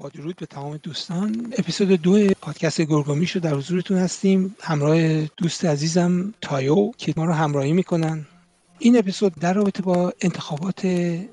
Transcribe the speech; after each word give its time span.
با 0.00 0.08
درود 0.08 0.36
به 0.36 0.46
تمام 0.46 0.76
دوستان. 0.76 1.52
اپیزود 1.58 1.88
دو 1.88 2.28
پادکست 2.40 2.80
گرگومیش 2.80 3.30
رو 3.30 3.40
در 3.40 3.54
حضورتون 3.54 3.98
هستیم. 3.98 4.56
همراه 4.60 5.26
دوست 5.26 5.64
عزیزم 5.64 6.34
تایو 6.40 6.92
که 6.98 7.14
ما 7.16 7.24
رو 7.24 7.32
همراهی 7.32 7.72
می‌کنن. 7.72 8.26
این 8.78 8.98
اپیزود 8.98 9.34
در 9.34 9.52
رابطه 9.52 9.82
با 9.82 10.12
انتخابات 10.20 10.84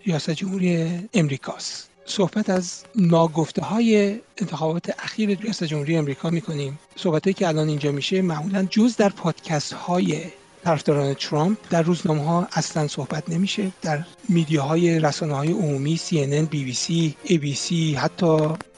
ریاست 0.05 0.31
جمهوری 0.31 0.99
امریکاست. 1.13 1.89
صحبت 2.05 2.49
از 2.49 2.83
ناگفته 2.95 3.61
های 3.61 4.19
انتخابات 4.37 4.93
اخیر 4.99 5.39
ریاست 5.39 5.63
جمهوری 5.63 5.97
امریکا 5.97 6.29
می‌کنیم. 6.29 6.79
صحبت 6.95 7.35
که 7.35 7.47
الان 7.47 7.67
اینجا 7.67 7.91
میشه 7.91 8.21
معمولا 8.21 8.63
جز 8.63 8.95
در 8.95 9.09
پادکست 9.09 9.73
های 9.73 10.21
طرفداران 10.67 11.13
ترامپ 11.13 11.57
در 11.69 11.81
روزنامه 11.81 12.23
ها 12.23 12.47
اصلا 12.51 12.87
صحبت 12.87 13.29
نمیشه. 13.29 13.71
در 13.81 14.03
میدیاهای 14.29 14.99
رسانه 14.99 15.35
های 15.35 15.51
عمومی 15.51 15.97
CNN, 15.97 16.53
BBC, 16.53 17.13
ABC 17.31 17.73
حتی 17.97 18.37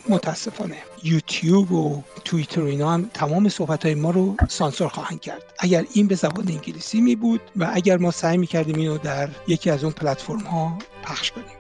متاسفانه 0.10 0.76
یوتیوب 1.04 1.72
و 1.72 2.04
توییتر 2.26 2.62
و 2.62 2.66
اینا 2.66 2.92
هم 2.92 3.10
تمام 3.14 3.50
صحبت 3.50 3.86
های 3.86 3.96
ما 3.96 4.12
رو 4.12 4.36
سانسور 4.50 4.88
خواهند 4.88 5.22
کرد. 5.22 5.44
اگر 5.60 5.86
این 5.94 6.08
به 6.08 6.16
زبان 6.16 6.48
انگلیسی 6.48 7.02
می 7.02 7.16
بود 7.16 7.42
و 7.56 7.70
اگر 7.74 7.98
ما 7.98 8.12
سعی 8.12 8.38
می 8.38 8.48
کردیم 8.48 8.76
اینو 8.76 8.98
در 8.98 9.30
یکی 9.48 9.70
از 9.70 9.84
اون 9.84 9.94
پلتفرم 9.94 10.40
ها 10.40 10.78
پخش 11.04 11.32
کنیم. 11.32 11.59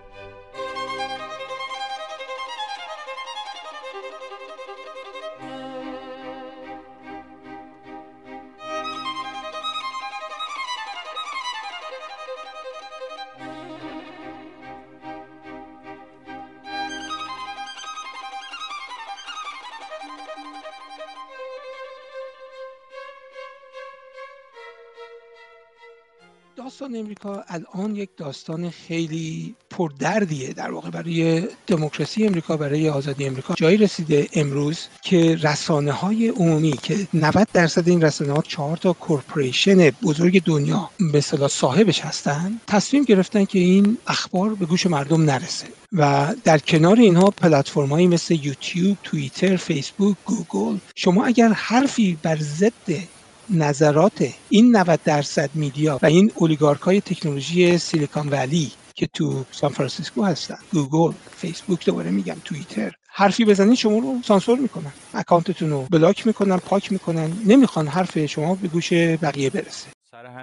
داستان 26.79 26.99
امریکا 26.99 27.43
الان 27.47 27.95
یک 27.95 28.09
داستان 28.17 28.69
خیلی 28.69 29.55
پردردیه 29.69 30.53
در 30.53 30.71
واقع 30.71 30.89
برای 30.89 31.47
دموکراسی 31.67 32.25
امریکا 32.25 32.57
برای 32.57 32.89
آزادی 32.89 33.25
امریکا. 33.25 33.53
جایی 33.53 33.77
رسیده 33.77 34.27
امروز 34.33 34.87
که 35.03 35.35
رسانه 35.35 35.91
های 35.91 36.27
عمومی 36.27 36.71
که 36.71 37.07
90 37.13 37.47
درصد 37.53 37.89
این 37.89 38.01
رسانه 38.01 38.33
ها 38.33 38.41
چهار 38.41 38.77
تا 38.77 38.93
corporation 38.93 39.89
بزرگ 39.89 40.43
دنیا 40.43 40.89
مثلا 40.99 41.47
صاحبش 41.47 42.01
هستن 42.01 42.59
تصمیم 42.67 43.03
گرفتن 43.03 43.45
که 43.45 43.59
این 43.59 43.97
اخبار 44.07 44.55
به 44.55 44.65
گوش 44.65 44.85
مردم 44.87 45.21
نرسه 45.21 45.67
و 45.93 46.35
در 46.43 46.57
کنار 46.57 46.99
اینها 46.99 47.29
پلتفرم‌هایی 47.29 48.07
مثل 48.07 48.33
یوتیوب، 48.33 48.97
توییتر، 49.03 49.55
فیسبوک، 49.55 50.17
گوگل. 50.25 50.77
شما 50.95 51.25
اگر 51.25 51.49
حرفی 51.49 52.17
بر 52.23 52.37
ضد 52.37 53.18
نظرات 53.49 54.29
این 54.49 54.77
90 54.77 54.99
درصد 55.03 55.49
media 55.53 55.99
و 56.01 56.05
این 56.05 56.31
oligarch 56.35 56.81
های 56.81 57.01
تکنولوژی 57.01 57.77
سیلیکان 57.77 58.29
ولی 58.29 58.71
که 58.95 59.07
تو 59.13 59.45
سان 59.51 59.69
فرانسیسکو 59.69 60.23
هستن 60.23 60.57
گوگل 60.73 61.13
فیسبوک 61.37 61.85
دوباره 61.85 62.11
میگم 62.11 62.35
توییتر. 62.45 62.91
حرفی 63.07 63.45
بزنید 63.45 63.75
شما 63.75 63.97
رو 63.97 64.15
سانسور 64.25 64.59
می‌کنن. 64.59 64.93
اکانتتون 65.13 65.69
رو 65.69 65.87
بلاک 65.91 66.27
می‌کنن 66.27 66.57
پاک 66.57 66.91
می‌کنن. 66.91 67.31
نمی‌خوان 67.45 67.87
حرف 67.87 68.25
شما 68.25 68.55
به 68.55 68.67
گوش 68.67 68.93
بقیه 68.93 69.49
برسه. 69.49 69.87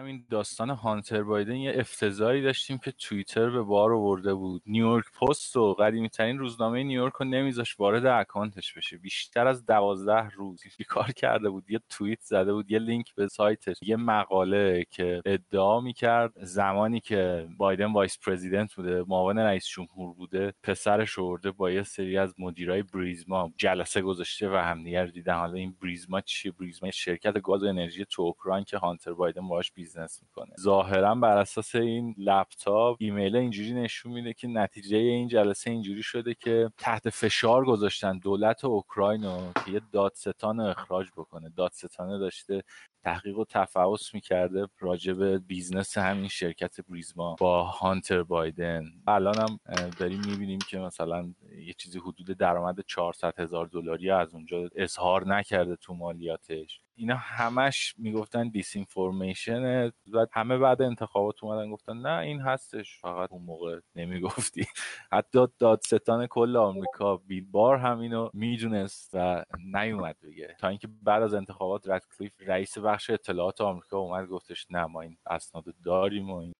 همین 0.07 0.25
داستان 0.31 0.71
هانتر 0.71 1.23
بایدن 1.23 1.57
یه 1.57 1.73
افتضاحی 1.77 2.43
داشتیم 2.43 2.79
که 2.79 2.93
توییتر 2.93 3.51
به 3.51 3.63
بار 3.63 3.93
آورده 3.93 4.35
بود. 4.35 4.63
نیویورک 4.67 5.05
پست 5.21 5.57
و 5.57 5.75
قدیمی 5.75 6.09
ترین 6.09 6.39
روزنامه 6.39 6.83
نیویورک 6.83 7.13
رو 7.13 7.27
نمیذاش 7.27 7.81
وارد 7.81 8.07
اکانتش 8.07 8.75
بشه. 8.75 8.97
بیشتر 8.99 9.47
از 9.47 9.67
دوازده 9.67 10.29
روز 10.29 10.63
کار 10.89 11.13
کرده 11.13 11.51
بود؟ 11.51 11.71
یه 11.71 11.81
توییت 11.89 12.21
زده 12.21 12.53
بود 12.53 12.71
یه 12.71 12.79
لینک 12.79 13.15
به 13.15 13.29
سایتش. 13.29 13.77
یه 13.83 13.97
مقاله 13.97 14.85
که 14.91 15.23
ادعا 15.25 15.81
می‌کرد 15.81 16.33
زمانی 16.43 17.01
که 17.01 17.49
بایدن 17.57 17.93
vice 17.93 18.19
president 18.19 18.75
بوده 18.75 19.05
معاون 19.09 19.39
رئیس 19.39 19.67
جمهور 19.69 20.15
بوده 20.15 20.55
پسرش 20.63 21.19
برده 21.19 21.51
با 21.51 21.71
یه 21.71 21.83
سری 21.83 22.19
از 22.19 22.35
مدیرای 22.39 22.83
بوریسما 22.83 23.53
جلسه 23.57 24.03
گذاشته 24.03 24.51
و 24.51 24.57
همدیگر 24.57 25.07
دیدن. 25.07 25.35
حالا 25.35 25.55
این 25.55 25.77
بوریسما 25.83 26.21
چیه؟ 26.21 26.53
بوریسما 26.53 26.91
شرکت 26.91 27.43
گاز 27.43 27.63
و 27.63 27.67
انرژی 27.67 28.05
تو 28.05 28.23
اوکراین 28.23 28.65
که 28.65 28.79
هانتر 28.79 29.13
بایدن 29.13 29.49
باهاش 29.49 29.73
بیزنس 29.73 29.96
می‌کنه. 30.23 30.55
ظاهرا 30.61 31.15
بر 31.15 31.37
اساس 31.37 31.75
این 31.75 32.15
لپتاپ 32.19 32.97
ایمیل 33.01 33.37
اینجوری 33.37 33.73
نشون 33.75 34.13
میده 34.13 34.33
که 34.33 34.49
نتیجه 34.49 34.97
این 34.97 35.29
جلسه 35.29 35.71
اینجوری 35.71 36.03
شده 36.03 36.35
که 36.35 36.71
تحت 36.79 37.11
فشار 37.11 37.65
گذاشتن 37.65 38.19
دولت 38.19 38.65
اوکراین 38.65 39.25
رو 39.25 39.53
که 39.65 39.73
یه 39.73 39.81
دادستان 39.93 40.61
اخراج 40.61 41.07
بکنه. 41.17 41.53
دادستانه 41.57 42.19
داشته 42.19 42.63
تحقیق 43.05 43.39
و 43.39 43.45
تفحص 43.45 44.15
می‌کرده 44.15 44.67
راجع 44.79 45.13
به 45.13 45.39
بیزنس 45.39 45.99
همین 45.99 46.29
شرکت 46.29 46.81
بوریسما 46.81 47.37
با 47.41 47.65
هانتر 47.65 48.23
بایدن. 48.23 48.85
الان 49.07 49.35
هم 49.39 49.59
داریم 49.99 50.21
می‌بینیم 50.27 50.59
که 50.69 50.79
مثلا 50.79 51.35
یه 51.67 51.73
چیزی 51.79 51.99
حدود 51.99 52.27
درآمد 52.39 52.81
400 52.81 53.41
هزار 53.41 53.67
دلاری 53.67 54.11
از 54.11 54.35
اونجا 54.35 54.69
اظهار 54.77 55.27
نکرده 55.27 55.77
تو 55.77 55.95
مالیاتش. 55.95 56.81
اینا 56.97 57.17
همش 57.17 57.95
می‌گفتن 57.99 58.49
دیس 58.49 58.77
اینفورمیشن 58.77 59.87
و 60.13 60.27
همه 60.33 60.59
بعد 60.59 60.83
انتخابات 60.83 61.45
اومدن 61.45 61.71
گفتن 61.71 61.97
نه 61.97 62.19
این 62.19 62.41
هستش. 62.41 62.99
فقط 63.01 63.33
اون 63.33 63.43
موقع 63.43 63.81
نمی‌گفتی. 63.97 64.67
حتی 65.13 65.47
دادستان 65.59 66.27
کل 66.27 66.57
آمریکا 66.57 67.17
بیل 67.17 67.45
بار 67.51 67.77
هم 67.77 67.99
اینو 67.99 68.31
می‌دونست 68.33 69.11
و 69.15 69.45
نیومد 69.75 70.17
بگه 70.23 70.57
تا 70.61 70.69
اینکه 70.69 70.89
بعد 71.03 71.23
از 71.23 71.35
انتخابات 71.35 71.89
ردکلیف 71.89 72.33
رئیس 72.47 72.79
بخش 72.79 73.11
اطلاعات 73.11 73.61
آمریکا 73.61 73.99
اومد 73.99 74.27
گفتش 74.27 74.67
نه 74.71 74.87
ما 74.87 75.01
این 75.01 75.17
اسناد 75.27 75.65
داریم 75.85 76.31
و 76.31 76.37
این. 76.37 76.53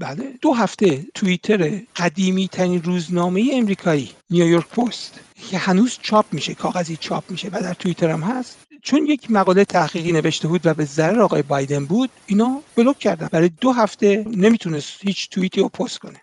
بله 0.00 0.32
دو 0.42 0.52
هفته 0.52 1.02
توییتر 1.14 1.80
قدیمی 1.96 2.48
ترین 2.48 2.82
روزنامه 2.82 3.50
امریکایی 3.52 4.10
نیویورک 4.30 4.68
پست 4.68 5.34
که 5.50 5.58
هنوز 5.58 5.98
چاپ 6.02 6.24
میشه 6.32 6.54
کاغذی 6.54 6.96
چاپ 6.96 7.30
میشه 7.30 7.48
و 7.48 7.60
در 7.62 7.74
توییتر 7.74 8.10
هم 8.10 8.20
هست. 8.20 8.65
چون 8.82 9.06
یک 9.06 9.30
مقاله 9.30 9.64
تحقیقی 9.64 10.12
نوشته 10.12 10.48
بود 10.48 10.66
و 10.66 10.74
به 10.74 10.84
ضرر 10.84 11.20
آقای 11.20 11.42
بایدن 11.42 11.84
بود 11.86 12.10
اینا 12.26 12.62
بلوک 12.76 12.98
کردن. 12.98 13.28
برای 13.32 13.50
دو 13.60 13.72
هفته 13.72 14.24
نمی‌تونست 14.36 14.92
هیچ 15.00 15.30
توییتی 15.30 15.60
رو 15.60 15.68
پست 15.68 15.98
کنه. 15.98 16.20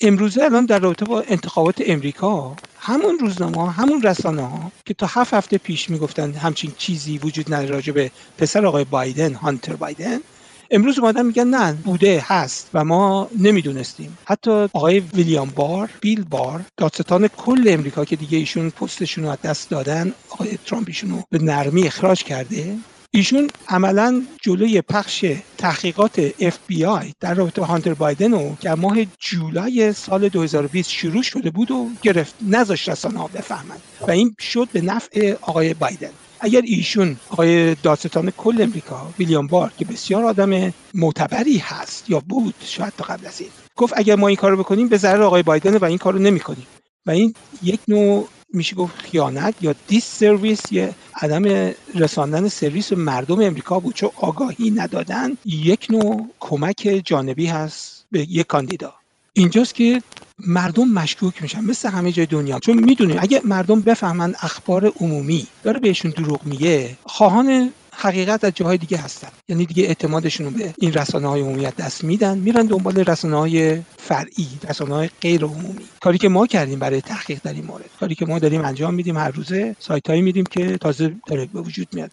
امروزه 0.00 0.42
الان 0.42 0.66
در 0.66 0.78
رابطه 0.78 1.04
با 1.04 1.20
انتخابات 1.20 1.82
امریکا 1.86 2.56
همون 2.78 3.18
روزنامه 3.18 3.56
ها 3.56 3.66
همون 3.66 4.02
رسانه 4.02 4.42
ها 4.42 4.72
که 4.86 4.94
تا 4.94 5.06
هفت 5.06 5.34
هفته 5.34 5.58
پیش 5.58 5.90
می‌گفتن 5.90 6.32
همچین 6.32 6.72
چیزی 6.78 7.18
وجود 7.18 7.54
نداره 7.54 7.70
راجع 7.74 7.92
به 7.92 8.10
پسر 8.38 8.66
آقای 8.66 8.84
بایدن 8.84 9.34
هانتر 9.34 9.76
بایدن 9.76 10.20
امروز 10.70 10.98
اومدن 10.98 11.26
میگن 11.26 11.46
نه 11.46 11.72
بوده 11.72 12.24
هست 12.26 12.70
و 12.74 12.84
ما 12.84 13.28
نمی‌دونستیم. 13.38 14.18
حتی 14.24 14.50
آقای 14.50 15.00
ویلیام 15.00 15.50
بار 15.50 15.90
بیل 16.00 16.24
بار 16.24 16.64
دادستان 16.76 17.28
کل 17.28 17.64
امریکا 17.66 18.04
که 18.04 18.16
دیگه 18.16 18.38
ایشون 18.38 18.70
پستشون 18.70 19.24
رو 19.24 19.30
از 19.30 19.38
دست 19.44 19.70
دادن 19.70 20.12
آقای 20.30 20.58
ترامپ 20.66 20.84
ایشون 20.88 21.24
به 21.30 21.38
نرمی 21.38 21.86
اخراج 21.86 22.24
کرده. 22.24 22.76
ایشون 23.10 23.50
عملا 23.68 24.22
جلوی 24.42 24.80
پخش 24.80 25.24
تحقیقات 25.58 26.30
FBI 26.30 27.12
در 27.20 27.34
رابطه 27.34 27.60
با 27.60 27.66
هانتر 27.66 27.94
بایدن 27.94 28.32
رو 28.32 28.56
که 28.60 28.70
ماه 28.70 28.96
جولای 29.18 29.92
سال 29.92 30.28
2020 30.28 30.90
شروع 30.90 31.22
شده 31.22 31.50
بود 31.50 31.70
و 31.70 31.88
گرفت. 32.02 32.34
نذاشت 32.48 32.88
رسانه 32.88 33.18
ها 33.18 33.26
بفهمند 33.26 33.80
و 34.00 34.10
این 34.10 34.36
شد 34.38 34.68
به 34.72 34.80
نفع 34.80 35.34
آقای 35.40 35.74
بایدن. 35.74 36.10
اگر 36.44 36.62
ایشون 36.64 37.16
آقای 37.30 37.74
دادستان 37.74 38.30
کل 38.30 38.62
امریکا 38.62 39.06
ویلیام 39.18 39.46
بار 39.46 39.72
که 39.78 39.84
بسیار 39.84 40.24
آدم 40.24 40.72
معتبری 40.94 41.58
هست 41.58 42.10
یا 42.10 42.20
بود 42.20 42.54
شاید 42.60 42.92
تا 42.98 43.04
قبل 43.04 43.26
از 43.26 43.40
این. 43.40 43.50
گفت 43.76 43.92
اگر 43.96 44.16
ما 44.16 44.28
این 44.28 44.36
کارو 44.36 44.56
بکنیم 44.56 44.88
به 44.88 44.96
ضرر 44.96 45.22
آقای 45.22 45.42
بایدن 45.42 45.76
و 45.76 45.84
این 45.84 45.98
کارو 45.98 46.18
نمی‌کنیم. 46.18 46.66
و 47.06 47.10
این 47.10 47.34
یک 47.62 47.80
نوع 47.88 48.28
میشه 48.52 48.76
گفت 48.76 48.98
خیانت 48.98 49.54
یا 49.60 49.74
دیس 49.88 50.04
سرویس 50.04 50.60
یا 50.70 50.88
عدم 51.14 51.74
رساندن 51.94 52.48
سرویس 52.48 52.88
به 52.88 52.96
مردم 52.96 53.40
امریکا 53.40 53.80
بود. 53.80 53.94
چون 53.94 54.10
آگاهی 54.16 54.70
ندادن 54.70 55.36
یک 55.44 55.86
نوع 55.90 56.28
کمک 56.40 57.02
جانبی 57.04 57.46
هست 57.46 58.06
به 58.12 58.20
یک 58.20 58.46
کاندیدا. 58.46 58.94
اینجاست 59.32 59.74
که 59.74 60.02
مردم 60.38 60.88
مشکوک 60.88 61.42
میشن 61.42 61.60
مثل 61.60 61.88
همه 61.88 62.12
جای 62.12 62.26
دنیا. 62.26 62.58
چون 62.58 62.84
می‌دونیم 62.84 63.16
اگه 63.20 63.40
مردم 63.44 63.80
بفهمن 63.80 64.34
اخبار 64.42 64.92
عمومی 65.00 65.46
داره 65.62 65.80
بهشون 65.80 66.10
دروغ 66.10 66.40
میگه 66.44 66.96
خواهان 67.02 67.72
حقیقت 67.96 68.44
از 68.44 68.52
جاهای 68.54 68.78
دیگه 68.78 68.98
هستن. 68.98 69.28
یعنی 69.48 69.66
دیگه 69.66 69.84
اعتمادشون 69.84 70.50
به 70.50 70.74
این 70.78 70.92
رسانه 70.92 71.28
های 71.28 71.40
عمومیت 71.40 71.76
دست 71.76 72.04
میدن 72.04 72.38
میرن 72.38 72.66
دنبال 72.66 72.94
رسانه 72.96 73.36
های 73.36 73.80
فرعی 73.96 74.48
رسانه 74.68 74.94
های 74.94 75.10
غیر 75.20 75.44
عمومی. 75.44 75.84
کاری 76.00 76.18
که 76.18 76.28
ما 76.28 76.46
کردیم 76.46 76.78
برای 76.78 77.00
تحقیق 77.00 77.40
در 77.42 77.52
این 77.52 77.64
مورد 77.64 77.84
کاری 78.00 78.14
که 78.14 78.26
ما 78.26 78.38
داریم 78.38 78.64
انجام 78.64 78.94
میدیم 78.94 79.16
هر 79.16 79.30
روزه 79.30 79.76
سایت 79.78 80.08
هایی 80.08 80.22
میدیم 80.22 80.44
که 80.44 80.78
تازه 80.78 81.14
داره 81.26 81.46
به 81.46 81.60
وجود 81.60 81.88
میاد. 81.92 82.10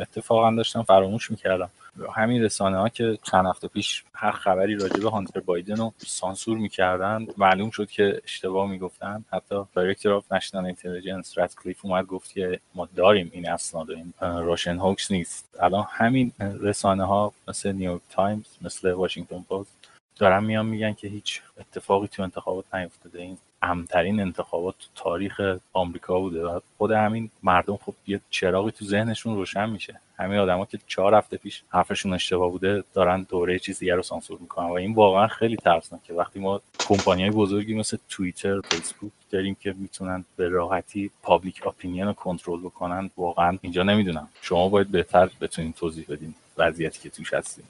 اتفاقا 0.00 0.50
داشتم 0.50 0.82
فراموش 0.82 1.30
می‌کردم. 1.30 1.70
همین 2.14 2.42
رسانه 2.42 2.76
ها 2.76 2.88
که 2.88 3.18
چند 3.22 3.46
هفته 3.46 3.68
پیش 3.68 4.04
هر 4.14 4.30
خبری 4.30 4.74
راجع 4.74 5.00
به 5.02 5.10
هانتر 5.10 5.40
بایدن 5.40 5.76
رو 5.76 5.92
سانسور 5.98 6.58
می‌کردن 6.58 7.26
معلوم 7.36 7.70
شد 7.70 7.90
که 7.90 8.20
اشتباه 8.24 8.70
می‌گفتن. 8.70 9.24
حتی 9.32 9.54
director 9.74 10.12
of 10.12 10.32
national 10.32 10.66
intelligence 10.66 11.34
رتکلیف 11.62 11.84
اومد 11.84 12.06
گفت 12.06 12.30
که 12.30 12.60
ما 12.74 12.88
داریم 12.96 13.30
این 13.34 13.48
اسناد 13.48 13.90
این 13.90 14.14
Russian 14.20 14.78
hoax 14.78 15.10
نیست. 15.10 15.56
الان 15.60 15.86
همین 15.90 16.32
رسانه 16.40 17.04
ها 17.04 17.32
مثل 17.48 17.72
نیویورک 17.72 18.02
تایمز 18.10 18.46
مثل 18.62 18.92
واشنگتن 18.92 19.42
پست 19.42 19.76
دارن 20.16 20.44
میان 20.44 20.66
میگن 20.66 20.92
که 20.92 21.08
هیچ 21.08 21.42
اتفاقی 21.60 22.08
تو 22.08 22.22
انتخابات 22.22 22.74
نیفتاده. 22.74 23.22
این 23.22 23.38
امترین 23.62 24.20
انتخابات 24.20 24.74
تو 24.78 24.86
تاریخ 24.94 25.40
آمریکا 25.72 26.18
بوده 26.18 26.44
و 26.44 26.60
خود 26.78 26.90
همین 26.90 27.30
مردم 27.42 27.76
خب 27.76 27.94
یه 28.06 28.20
چراغی 28.30 28.70
تو 28.70 28.84
ذهنشون 28.84 29.36
روشن 29.36 29.70
میشه. 29.70 30.00
همین 30.18 30.38
آدما 30.38 30.64
که 30.64 30.78
چهار 30.86 31.14
هفته 31.14 31.36
پیش 31.36 31.62
حرفشون 31.68 32.14
اشتباه 32.14 32.50
بوده 32.50 32.84
دارن 32.94 33.26
دوره 33.30 33.58
چیز 33.58 33.78
دیگه 33.78 33.94
رو 33.94 34.02
سانسور 34.02 34.38
می‌کنن 34.40 34.66
و 34.66 34.72
این 34.72 34.94
واقعا 34.94 35.26
خیلی 35.26 35.56
ترسناکه. 35.56 36.14
وقتی 36.14 36.40
ما 36.40 36.60
کمپانی 36.78 37.30
بزرگی 37.30 37.74
مثل 37.74 37.96
توییتر 38.08 38.60
فیسبوک 38.60 39.12
داریم 39.30 39.56
که 39.60 39.74
می‌تونن 39.78 40.24
به 40.36 40.48
راحتی 40.48 41.10
پابلیک 41.22 41.66
اپینین 41.66 42.06
رو 42.06 42.12
کنترل 42.12 42.60
بکنن 42.60 43.10
واقعا 43.16 43.58
اینجا 43.62 43.82
نمی‌دونم. 43.82 44.28
شما 44.42 44.68
باید 44.68 44.90
بهتر 44.90 45.30
بتونین 45.40 45.72
توضیح 45.72 46.04
بدین 46.08 46.34
وضعیتی 46.58 47.00
که 47.00 47.10
توش 47.10 47.34
هستیم 47.34 47.64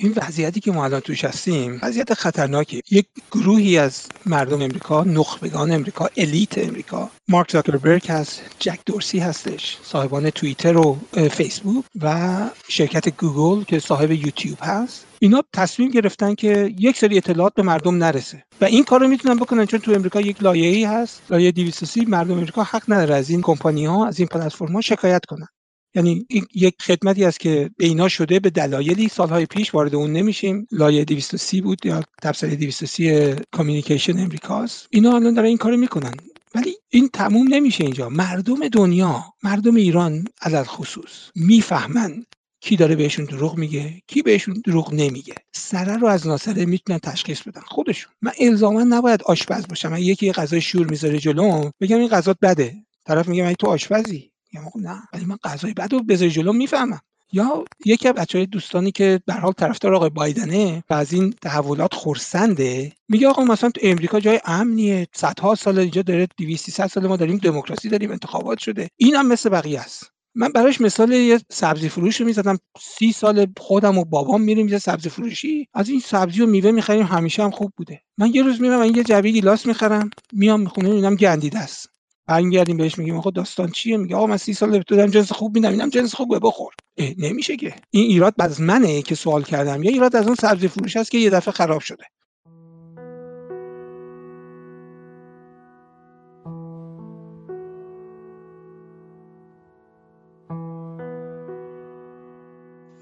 این 0.00 0.12
وضعیتی 0.16 0.60
که 0.60 0.72
ما 0.72 0.84
الان 0.84 1.00
توش 1.00 1.24
هستیم 1.24 1.80
وضعیت 1.82 2.14
خطرناکه 2.14 2.80
یک 2.90 3.06
گروهی 3.32 3.78
از 3.78 4.06
مردم 4.26 4.62
امریکا 4.62 5.04
نخبگان 5.04 5.72
امریکا 5.72 6.08
الیت 6.16 6.58
امریکا 6.58 7.10
مارک 7.28 7.50
زاکربرگ 7.50 8.10
هست 8.10 8.40
جک 8.58 8.78
دورسی 8.86 9.18
هستش 9.18 9.78
صاحبان 9.82 10.30
توییتر 10.30 10.76
و 10.76 10.98
فیسبوک 11.30 11.84
و 12.00 12.38
شرکت 12.68 13.08
گوگل 13.08 13.64
که 13.64 13.78
صاحب 13.78 14.10
یوتیوب 14.10 14.58
هست. 14.60 15.06
اینا 15.18 15.42
تصمیم 15.52 15.90
گرفتن 15.90 16.34
که 16.34 16.74
یک 16.78 16.98
سری 16.98 17.16
اطلاعات 17.16 17.54
به 17.54 17.62
مردم 17.62 17.94
نرسه 18.04 18.44
و 18.60 18.64
این 18.64 18.84
کار 18.84 19.00
رو 19.00 19.08
می‌تونن 19.08 19.36
بکنن 19.36 19.66
چون 19.66 19.80
تو 19.80 19.92
امریکا 19.92 20.20
یک 20.20 20.42
لایه‌ای 20.42 20.84
هست 20.84 21.22
لایه 21.30 21.52
230 21.52 22.06
مردم 22.06 22.34
امریکا 22.34 22.62
حق 22.62 22.82
نداره 22.88 23.14
از 23.14 23.30
این 23.30 23.42
کمپانی 23.42 23.86
ها 23.86 24.06
از 24.06 24.18
این 24.18 24.28
پلتفرم 24.28 24.72
ها 24.72 24.80
شکایت 24.80 25.24
کنن. 25.28 25.48
یعنی 25.94 26.26
این 26.28 26.46
یک 26.54 26.74
خدمتی 26.80 27.24
است 27.24 27.40
که 27.40 27.70
به 27.76 27.86
اینا 27.86 28.08
شده 28.08 28.40
به 28.40 28.50
دلایلی 28.50 29.08
سالهای 29.08 29.46
پیش 29.46 29.74
وارد 29.74 29.94
اون 29.94 30.12
نمیشیم. 30.12 30.66
لایه 30.72 31.04
230 31.04 31.60
بود 31.60 31.86
یا 31.86 32.02
تبصره 32.22 32.56
230 32.56 33.34
کامیونیکیشن 33.50 34.18
امریکاست. 34.18 34.86
اینا 34.90 35.14
الان 35.14 35.34
دارن 35.34 35.46
این 35.48 35.56
کارو 35.56 35.76
می‌کنن. 35.76 36.14
ولی 36.54 36.76
این 36.88 37.08
تموم 37.12 37.54
نمیشه 37.54 37.84
اینجا. 37.84 38.08
مردم 38.08 38.68
دنیا 38.68 39.24
مردم 39.42 39.74
ایران 39.76 40.24
علل 40.42 40.64
خصوص 40.64 41.30
می‌فهمن 41.34 42.24
کی 42.60 42.76
داره 42.76 42.96
بهشون 42.96 43.24
دروغ 43.24 43.56
میگه 43.56 44.02
کی 44.06 44.22
بهشون 44.22 44.62
دروغ 44.64 44.94
نمیگه. 44.94 45.34
سره 45.52 45.96
رو 45.96 46.06
از 46.06 46.26
ناسره 46.26 46.64
می‌تونن 46.64 46.98
تشخیص 46.98 47.42
بدن. 47.42 47.60
خودشون. 47.66 48.12
من 48.22 48.32
الزاما 48.40 48.82
نباید 48.82 49.22
آشپز 49.22 49.66
باشم. 49.68 49.88
من 49.88 50.02
یکی 50.02 50.32
غذای 50.32 50.60
شور 50.60 50.86
می‌ذاره 50.90 51.18
جلوم 51.18 51.70
بگم 51.80 51.98
این 51.98 52.08
غذا 52.08 52.34
بده. 52.42 52.74
طرف 53.06 53.28
میگه 53.28 53.42
من 53.44 53.54
تو 53.54 53.66
آشپزی. 53.66 54.27
میگم 54.52 54.90
نه 54.90 55.02
ولی 55.12 55.24
من 55.24 55.36
غذای 55.44 55.74
بد 55.74 55.92
رو 55.92 56.02
بذاری 56.02 56.30
جلو 56.30 56.52
می‌فهمم. 56.52 57.00
یا 57.32 57.64
یکی 57.84 58.08
از 58.08 58.14
بچه 58.14 58.38
های 58.38 58.46
دوستانی 58.46 58.92
که 58.92 59.20
به 59.26 59.34
حال 59.34 59.52
طرفدار 59.52 59.94
آقای 59.94 60.10
بایدنه 60.10 60.84
و 60.90 60.94
از 60.94 61.12
این 61.12 61.34
تحولات 61.42 61.94
خورسنده 61.94 62.92
میگه 63.08 63.28
آقا 63.28 63.44
مثلا 63.44 63.70
تو 63.70 63.80
امریکا 63.84 64.20
جای 64.20 64.40
امنیه 64.44 65.06
صدها 65.14 65.54
سال 65.54 65.78
اینجا 65.78 66.02
داره 66.02 66.28
200 66.36 66.86
سال 66.86 67.06
ما 67.06 67.16
داریم 67.16 67.36
دموکراسی 67.36 67.88
داریم 67.88 68.10
انتخابات 68.10 68.58
شده. 68.58 68.88
این 68.96 69.14
هم 69.14 69.28
مثل 69.28 69.48
بقیه 69.48 69.80
است. 69.80 70.12
من 70.34 70.48
براش 70.48 70.80
مثال 70.80 71.12
یه 71.12 71.40
سبزی 71.50 71.88
فروش 71.88 72.20
رو 72.20 72.26
می‌زدم. 72.26 72.58
سی 72.80 73.12
سال 73.12 73.46
خودم 73.56 73.98
و 73.98 74.04
بابام 74.04 74.40
میریم 74.40 74.68
یه 74.68 74.78
سبزی 74.78 75.08
فروشی. 75.08 75.68
از 75.74 75.88
این 75.88 76.00
سبزی 76.00 76.42
و 76.42 76.46
میوه 76.46 76.70
می‌خریم 76.70 77.06
همیشه 77.06 77.42
هم 77.42 77.50
خوب 77.50 77.72
بوده. 77.76 78.00
من 78.18 78.34
یه 78.34 78.42
روز 78.42 78.60
میرم 78.60 78.80
این 78.80 78.96
یه 78.96 79.04
جعبه 79.04 79.30
گیلاس 79.30 79.66
می‌خرم 79.66 80.10
میام 80.32 80.60
می‌خونه 80.60 80.90
اینم 80.90 81.14
گندیده 81.14 81.58
است. 81.58 81.90
برمیگردیم 82.28 82.76
بهش 82.76 82.98
میگیم 82.98 83.16
آقا 83.16 83.30
داستان 83.30 83.70
چیه؟ 83.70 83.96
میگه 83.96 84.16
آقا 84.16 84.26
من 84.26 84.36
سی 84.36 84.54
سال 84.54 84.82
دارم 84.88 85.10
جنس 85.10 85.32
خوب 85.32 85.54
میدم 85.54 85.70
اینم 85.70 85.88
جنس 85.88 86.14
خوبه 86.14 86.38
بخور. 86.38 86.72
نمیشه 87.18 87.56
که. 87.56 87.74
این 87.90 88.04
ایراد 88.04 88.34
از 88.38 88.60
منه 88.60 89.02
که 89.02 89.14
سوال 89.14 89.42
کردم. 89.42 89.82
یا 89.82 89.90
ایراد 89.90 90.16
از 90.16 90.26
اون 90.26 90.34
سبزی 90.34 90.68
فروش 90.68 90.96
هست 90.96 91.10
که 91.10 91.18
یه 91.18 91.30
دفعه 91.30 91.52
خراب 91.52 91.80
شده. 91.80 92.04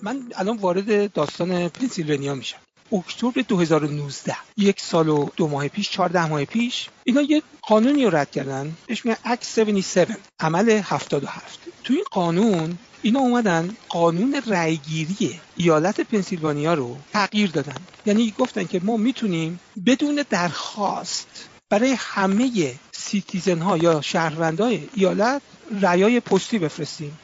من 0.02 0.22
الان 0.34 0.56
وارد 0.56 1.12
داستان 1.12 1.68
پنسیلوانیا 1.68 2.34
میشم. 2.34 2.65
اکتبر 2.92 3.40
2019 3.48 4.36
یک 4.56 4.80
سال 4.80 5.08
و 5.08 5.28
دو 5.36 5.48
ماه 5.48 5.68
پیش 5.68 5.90
14 5.90 6.26
ماه 6.26 6.44
پیش 6.44 6.88
اینا 7.04 7.20
یه 7.20 7.42
قانونی 7.62 8.04
رو 8.04 8.16
رد 8.16 8.30
کردن. 8.30 8.74
بهش 8.86 9.04
میگن 9.04 9.16
اکت 9.24 9.58
77 9.58 10.12
عمل 10.40 10.70
77 10.70 11.58
تو 11.84 11.94
این 11.94 12.04
قانون 12.10 12.78
اینا 13.02 13.20
اومدن 13.20 13.76
قانون 13.88 14.42
رأیگیری 14.46 15.40
ایالت 15.56 16.00
پنسیلوانیا 16.00 16.74
رو 16.74 16.96
تغییر 17.12 17.50
دادن. 17.50 17.76
یعنی 18.06 18.34
گفتن 18.38 18.64
که 18.64 18.80
ما 18.84 18.96
می‌تونیم 18.96 19.60
بدون 19.86 20.24
درخواست 20.30 21.48
برای 21.70 21.94
همه 21.98 22.74
citizen 22.92 23.58
ها 23.58 23.76
یا 23.76 24.00
شهروندای 24.00 24.88
ایالت 24.94 25.42
رأیای 25.80 26.20
پستی 26.20 26.58
بفرستیم. 26.58 27.18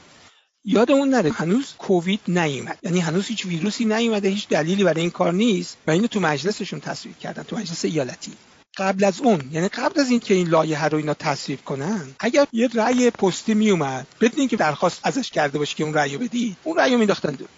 یادمون 0.64 1.08
نره 1.08 1.30
هنوز 1.30 1.74
کووید 1.78 2.20
نیومد. 2.28 2.78
یعنی 2.82 3.00
هنوز 3.00 3.26
هیچ 3.26 3.46
ویروسی 3.46 3.84
نیومده 3.84 4.28
هیچ 4.28 4.48
دلیلی 4.48 4.84
برای 4.84 5.00
این 5.00 5.10
کار 5.10 5.32
نیست 5.32 5.76
و 5.86 5.90
اینو 5.90 6.06
تو 6.06 6.20
مجلسشون 6.20 6.80
تصویب 6.80 7.18
کردن 7.18 7.42
تو 7.42 7.56
مجلس 7.56 7.84
ایالتی. 7.84 8.32
قبل 8.76 9.04
از 9.04 9.20
اون 9.20 9.40
یعنی 9.52 9.68
قبل 9.68 10.00
از 10.00 10.10
اینکه 10.10 10.34
این 10.34 10.48
لایحه 10.48 10.84
رو 10.84 10.98
اینا 10.98 11.14
تصویب 11.14 11.64
کنن 11.64 12.14
اگر 12.20 12.46
یه 12.52 12.68
رأی 12.74 13.10
پستی 13.10 13.54
می 13.54 13.70
اومد 13.70 14.06
بدون 14.20 14.38
اینکه 14.38 14.56
درخواست 14.56 15.00
ازش 15.02 15.30
کرده 15.30 15.58
باشه 15.58 15.76
که 15.76 15.84
اون 15.84 15.94
رأی 15.94 16.16
بدی 16.16 16.56
اون 16.64 16.76
رأی 16.76 16.96
مینداختن. 16.96 17.30
دور 17.30 17.48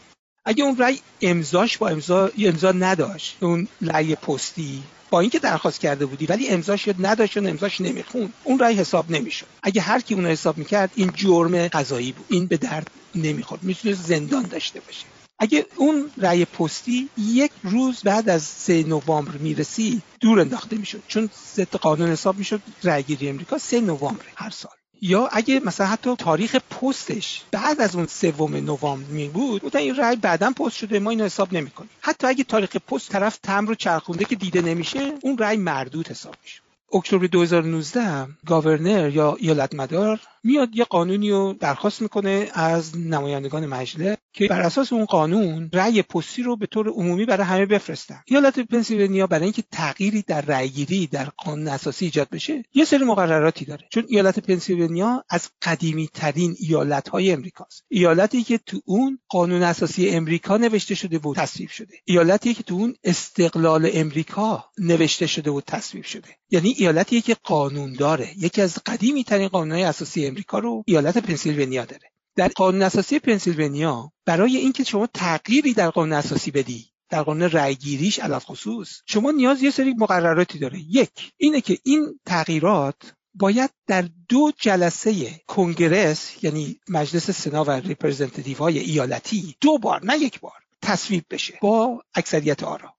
اگه 0.47 0.65
اون 0.65 0.77
رأی 0.77 1.01
امضاش 1.21 1.79
با 1.79 1.89
امضا 1.89 2.31
امضا 2.39 2.73
نداشت 2.73 3.37
اون 3.41 3.69
رأی 3.81 4.15
پستی 4.15 4.83
با 5.11 5.21
اینکه 5.21 5.39
درخواست 5.39 5.81
کرده 5.81 6.07
بودی 6.07 6.27
ولی 6.27 6.49
امضاش 6.49 6.89
نداشت 6.99 7.37
و 7.37 7.47
امضاش 7.47 7.81
نمیخون 7.81 8.33
اون 8.45 8.59
رأی 8.59 8.75
حساب 8.75 9.11
نمی‌شد. 9.11 9.47
اگه 9.63 9.81
هر 9.81 10.01
کی 10.01 10.15
اون 10.15 10.27
حساب 10.27 10.59
می‌کرد 10.59 10.91
این 10.95 11.13
جرم 11.15 11.69
قضایی 11.69 12.13
بود 12.13 12.27
این 12.29 12.47
به 12.47 12.57
درد 12.57 12.91
نمی‌خورد 13.15 13.63
می‌تونه 13.63 13.95
زندان 13.95 14.43
داشته 14.43 14.81
باشه. 14.81 15.05
اگه 15.39 15.67
اون 15.77 16.11
رأی 16.17 16.45
پستی 16.45 17.09
یک 17.19 17.51
روز 17.63 18.01
بعد 18.01 18.29
از 18.29 18.43
3 18.43 18.83
نوامبر 18.83 19.33
می‌رسی 19.33 20.03
دور 20.21 20.41
انداخته 20.41 20.77
می‌شد 20.77 21.03
چون 21.09 21.31
ضد 21.57 21.77
قانون 21.77 22.11
حساب 22.11 22.39
می‌شد 22.39 22.61
رأیگیری 22.83 23.29
امریکا 23.29 23.59
3 23.59 23.81
نوامبر 23.81 24.25
هر 24.35 24.51
سال. 24.51 24.73
یا 25.07 25.29
اگه 25.33 25.61
مثلا 25.65 25.87
حتی 25.87 26.17
تاریخ 26.17 26.57
پستش 26.57 27.43
بعد 27.53 27.81
از 27.81 27.97
اون 27.97 28.07
سوم 28.07 28.57
نوامبر 28.57 29.11
می 29.11 29.29
بود 29.29 29.63
بودن 29.63 29.81
این 29.81 29.97
رأی 29.97 30.17
بعدا 30.17 30.51
پست 30.51 30.77
شده 30.77 30.99
ما 30.99 31.11
اینو 31.11 31.25
حساب 31.25 31.53
نمی‌کنیم. 31.53 31.91
حتی 32.01 32.27
اگه 32.27 32.45
تاریخ 32.45 32.77
پست 32.77 33.11
طرف 33.11 33.37
تم 33.37 33.67
رو 33.67 33.75
چرخونده 33.75 34.25
که 34.25 34.37
دیده 34.37 34.63
نمیشه 34.63 35.13
اون 35.23 35.39
رأی 35.39 35.57
مردود 35.57 36.09
حساب 36.09 36.35
میشه. 36.43 36.61
اکتبر 36.93 37.27
2019 37.27 38.29
گاورنر 38.47 39.11
یا 39.11 39.37
ایالت 39.41 39.75
مدار 39.75 40.21
میاد 40.45 40.77
یه 40.77 40.85
قانونی 40.85 41.31
رو 41.31 41.55
درخواست 41.61 42.03
می‌کنه 42.03 42.49
از 42.55 42.99
نمایندگان 42.99 43.67
مجلس 43.67 44.17
که 44.33 44.47
بر 44.47 44.61
اساس 44.61 44.93
اون 44.93 45.05
قانون 45.05 45.71
رأی 45.73 46.03
پستی 46.03 46.43
رو 46.43 46.57
به 46.57 46.67
طور 46.67 46.89
عمومی 46.89 47.25
برای 47.25 47.47
همه 47.47 47.67
بفرستن. 47.67 48.23
ایالت 48.27 48.59
پنسیلوانیا 48.59 49.27
برای 49.27 49.45
اینکه 49.45 49.63
تغییری 49.73 50.23
در 50.23 50.41
رأیگیری 50.41 51.07
در 51.07 51.25
قانون 51.25 51.69
اساسی 51.69 52.05
ایجاد 52.05 52.29
بشه 52.31 52.65
یه 52.75 52.85
سری 52.85 53.05
مقرراتی 53.05 53.65
داره. 53.65 53.87
چون 53.91 54.05
ایالت 54.09 54.39
پنسیلوانیا 54.39 55.25
از 55.29 55.49
قدیمی 55.63 56.09
ترین 56.15 56.57
ایالت 56.59 57.09
های 57.09 57.33
امریکاست. 57.33 57.85
ایالتی 57.89 58.43
که 58.43 58.59
تو 58.59 58.81
اون 58.85 59.19
قانون 59.29 59.63
اساسی 59.63 60.09
امریکا 60.09 60.57
نوشته 60.57 60.95
شده 60.95 61.19
بود 61.19 61.37
تصویب 61.37 61.69
شده. 61.69 61.95
ایالتی 62.05 62.55
که 62.55 62.63
تو 62.63 62.75
اون 62.75 62.95
استقلال 63.05 63.91
امریکا 63.93 64.65
نوشته 64.79 65.27
شده 65.27 65.51
بود 65.51 65.65
تصویب 65.67 66.05
شده. 66.05 66.29
یعنی 66.51 66.75
ایالتی 66.79 67.21
که 67.21 67.37
قانون 67.43 67.93
داره. 67.93 68.31
یکی 68.39 68.63
از 68.63 68.79
قدیمی 68.87 69.25
ترین 69.25 69.49
قانون 69.49 69.79
اساسی 69.79 70.34
امریکا 70.35 70.59
رو 70.59 70.85
ایالت 70.87 71.19
پنسیلوانیا 71.19 71.85
داره. 71.85 72.11
در 72.37 72.49
قانون 72.49 72.83
اساسی 72.83 73.19
پنسیلوانیا 73.19 74.13
برای 74.27 74.57
اینکه 74.57 74.85
شما 74.85 75.07
تغییری 75.07 75.73
در 75.73 75.91
قانون 75.91 76.13
اساسی 76.13 76.51
بدی 76.51 76.91
در 77.09 77.23
قانون 77.23 77.51
رأیگیریش 77.51 78.19
علی‌الخصوص 78.19 79.01
شما 79.07 79.31
نیاز 79.31 79.63
یه 79.63 79.71
سری 79.71 79.95
مقرراتی 79.95 80.59
داره. 80.59 80.79
یک 80.79 81.33
اینه 81.37 81.61
که 81.61 81.79
این 81.83 82.21
تغییرات 82.27 83.15
باید 83.35 83.71
در 83.87 84.09
دو 84.29 84.53
جلسه 84.59 85.41
congress 85.47 86.45
یعنی 86.45 86.81
مجلس 86.89 87.31
سنا 87.31 87.65
و 87.65 87.71
representative 87.71 88.59
های 88.59 88.79
ایالتی 88.79 89.57
دو 89.61 89.79
بار 89.79 90.05
نه 90.05 90.19
یک 90.19 90.41
بار 90.41 90.59
تصویب 90.83 91.25
بشه 91.31 91.59
با 91.63 92.03
اکثریت 92.15 92.63
آرا. 92.63 92.95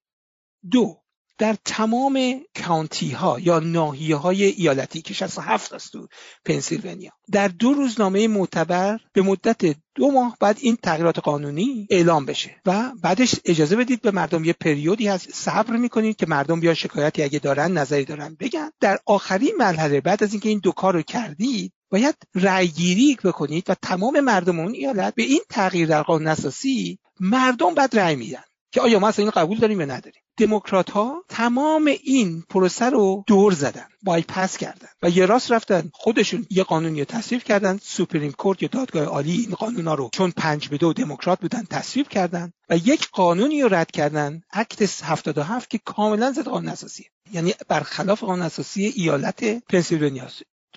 دو 0.72 0.98
در 1.38 1.56
تمام 1.66 2.42
کانتی 2.66 3.12
ها 3.12 3.40
یا 3.40 3.60
ناحیه 3.60 4.16
های 4.16 4.44
ایالتی 4.44 5.02
که 5.02 5.14
67 5.14 5.74
است 5.74 5.92
تو 5.92 6.08
پنسیلوانیا. 6.46 7.12
در 7.32 7.48
دو 7.48 7.74
روزنامه 7.74 8.28
معتبر 8.28 9.00
به 9.14 9.22
مدت 9.22 9.76
دو 9.96 10.12
ماه 10.12 10.38
بعد 10.40 10.58
این 10.62 10.78
تغییرات 10.84 11.20
قانونی 11.20 11.88
اعلام 11.90 12.26
بشه 12.26 12.56
و 12.66 12.92
بعدش 13.02 13.36
اجازه 13.46 13.76
بدید 13.76 14.02
به 14.02 14.12
مردم 14.12 14.44
یه 14.44 14.54
پریودی 14.54 15.08
هست. 15.08 15.34
صبر 15.34 15.76
می‌کنید 15.76 16.16
که 16.16 16.26
مردم 16.26 16.60
بیا 16.60 16.74
شکایتی 16.74 17.24
اگه 17.24 17.40
دارن 17.40 17.72
نظری 17.78 18.06
دارن 18.06 18.38
بگن. 18.40 18.72
در 18.80 19.00
آخرین 19.06 19.56
مرحله 19.60 20.02
بعد 20.02 20.24
از 20.24 20.32
اینکه 20.32 20.50
این 20.50 20.60
دو 20.60 20.72
کار 20.72 20.94
رو 20.94 21.02
کردید 21.02 21.74
باید 21.90 22.16
رأیگیری 22.36 23.18
بکنید 23.24 23.70
و 23.70 23.76
تمام 23.82 24.20
مردم 24.20 24.60
اون 24.60 24.74
ایالت 24.74 25.16
به 25.16 25.24
این 25.24 25.42
تغییر 25.50 25.88
در 25.88 26.04
قانون 26.04 26.28
اساسی 26.28 27.00
مردم 27.20 27.74
بعد 27.74 28.00
رأی 28.00 28.16
میدن 28.16 28.44
که 28.72 28.82
آیا 28.82 29.00
ما 29.00 29.08
اصلا 29.08 29.26
این 29.26 29.32
قبول 29.32 29.58
داریم 29.58 29.80
یا 29.80 29.86
نداریم. 29.86 30.25
دموکرات 30.38 30.90
ها 30.90 31.24
تمام 31.30 31.86
این 32.04 32.44
پروسه 32.50 32.86
رو 32.86 33.24
دور 33.28 33.54
زدن 33.54 33.86
بایپس 34.04 34.58
کردن 34.58 34.88
و 35.04 35.10
یه 35.10 35.26
راست 35.26 35.52
رفتن 35.52 35.90
خودشون 35.94 36.46
یه 36.50 36.64
قانونی 36.64 37.06
تصویب 37.06 37.44
کردن 37.44 37.80
سوپریم 37.84 38.32
کورت 38.32 38.64
یا 38.64 38.70
دادگاه 38.72 39.04
عالی 39.06 39.32
این 39.32 39.52
قانونا 39.52 39.94
رو 39.94 40.10
چون 40.14 40.32
پنج 40.32 40.70
به 40.70 40.78
دو 40.78 40.94
دموکرات 40.94 41.40
بودن 41.40 41.64
تصویب 41.70 42.08
کردن 42.08 42.52
و 42.70 42.78
یک 42.78 43.10
قانونی 43.12 43.62
رو 43.62 43.74
رد 43.74 43.92
کردن 43.92 44.42
اکت 44.52 45.04
77 45.04 45.70
که 45.70 45.78
کاملا 45.78 46.32
ضد 46.32 46.48
قانون 46.48 46.70
اساسی 46.70 47.06
یعنی 47.32 47.54
برخلاف 47.68 48.24
قانون 48.24 48.46
اساسی 48.46 48.94
ایالت 48.96 49.64
پنسیلوانیا 49.68 50.28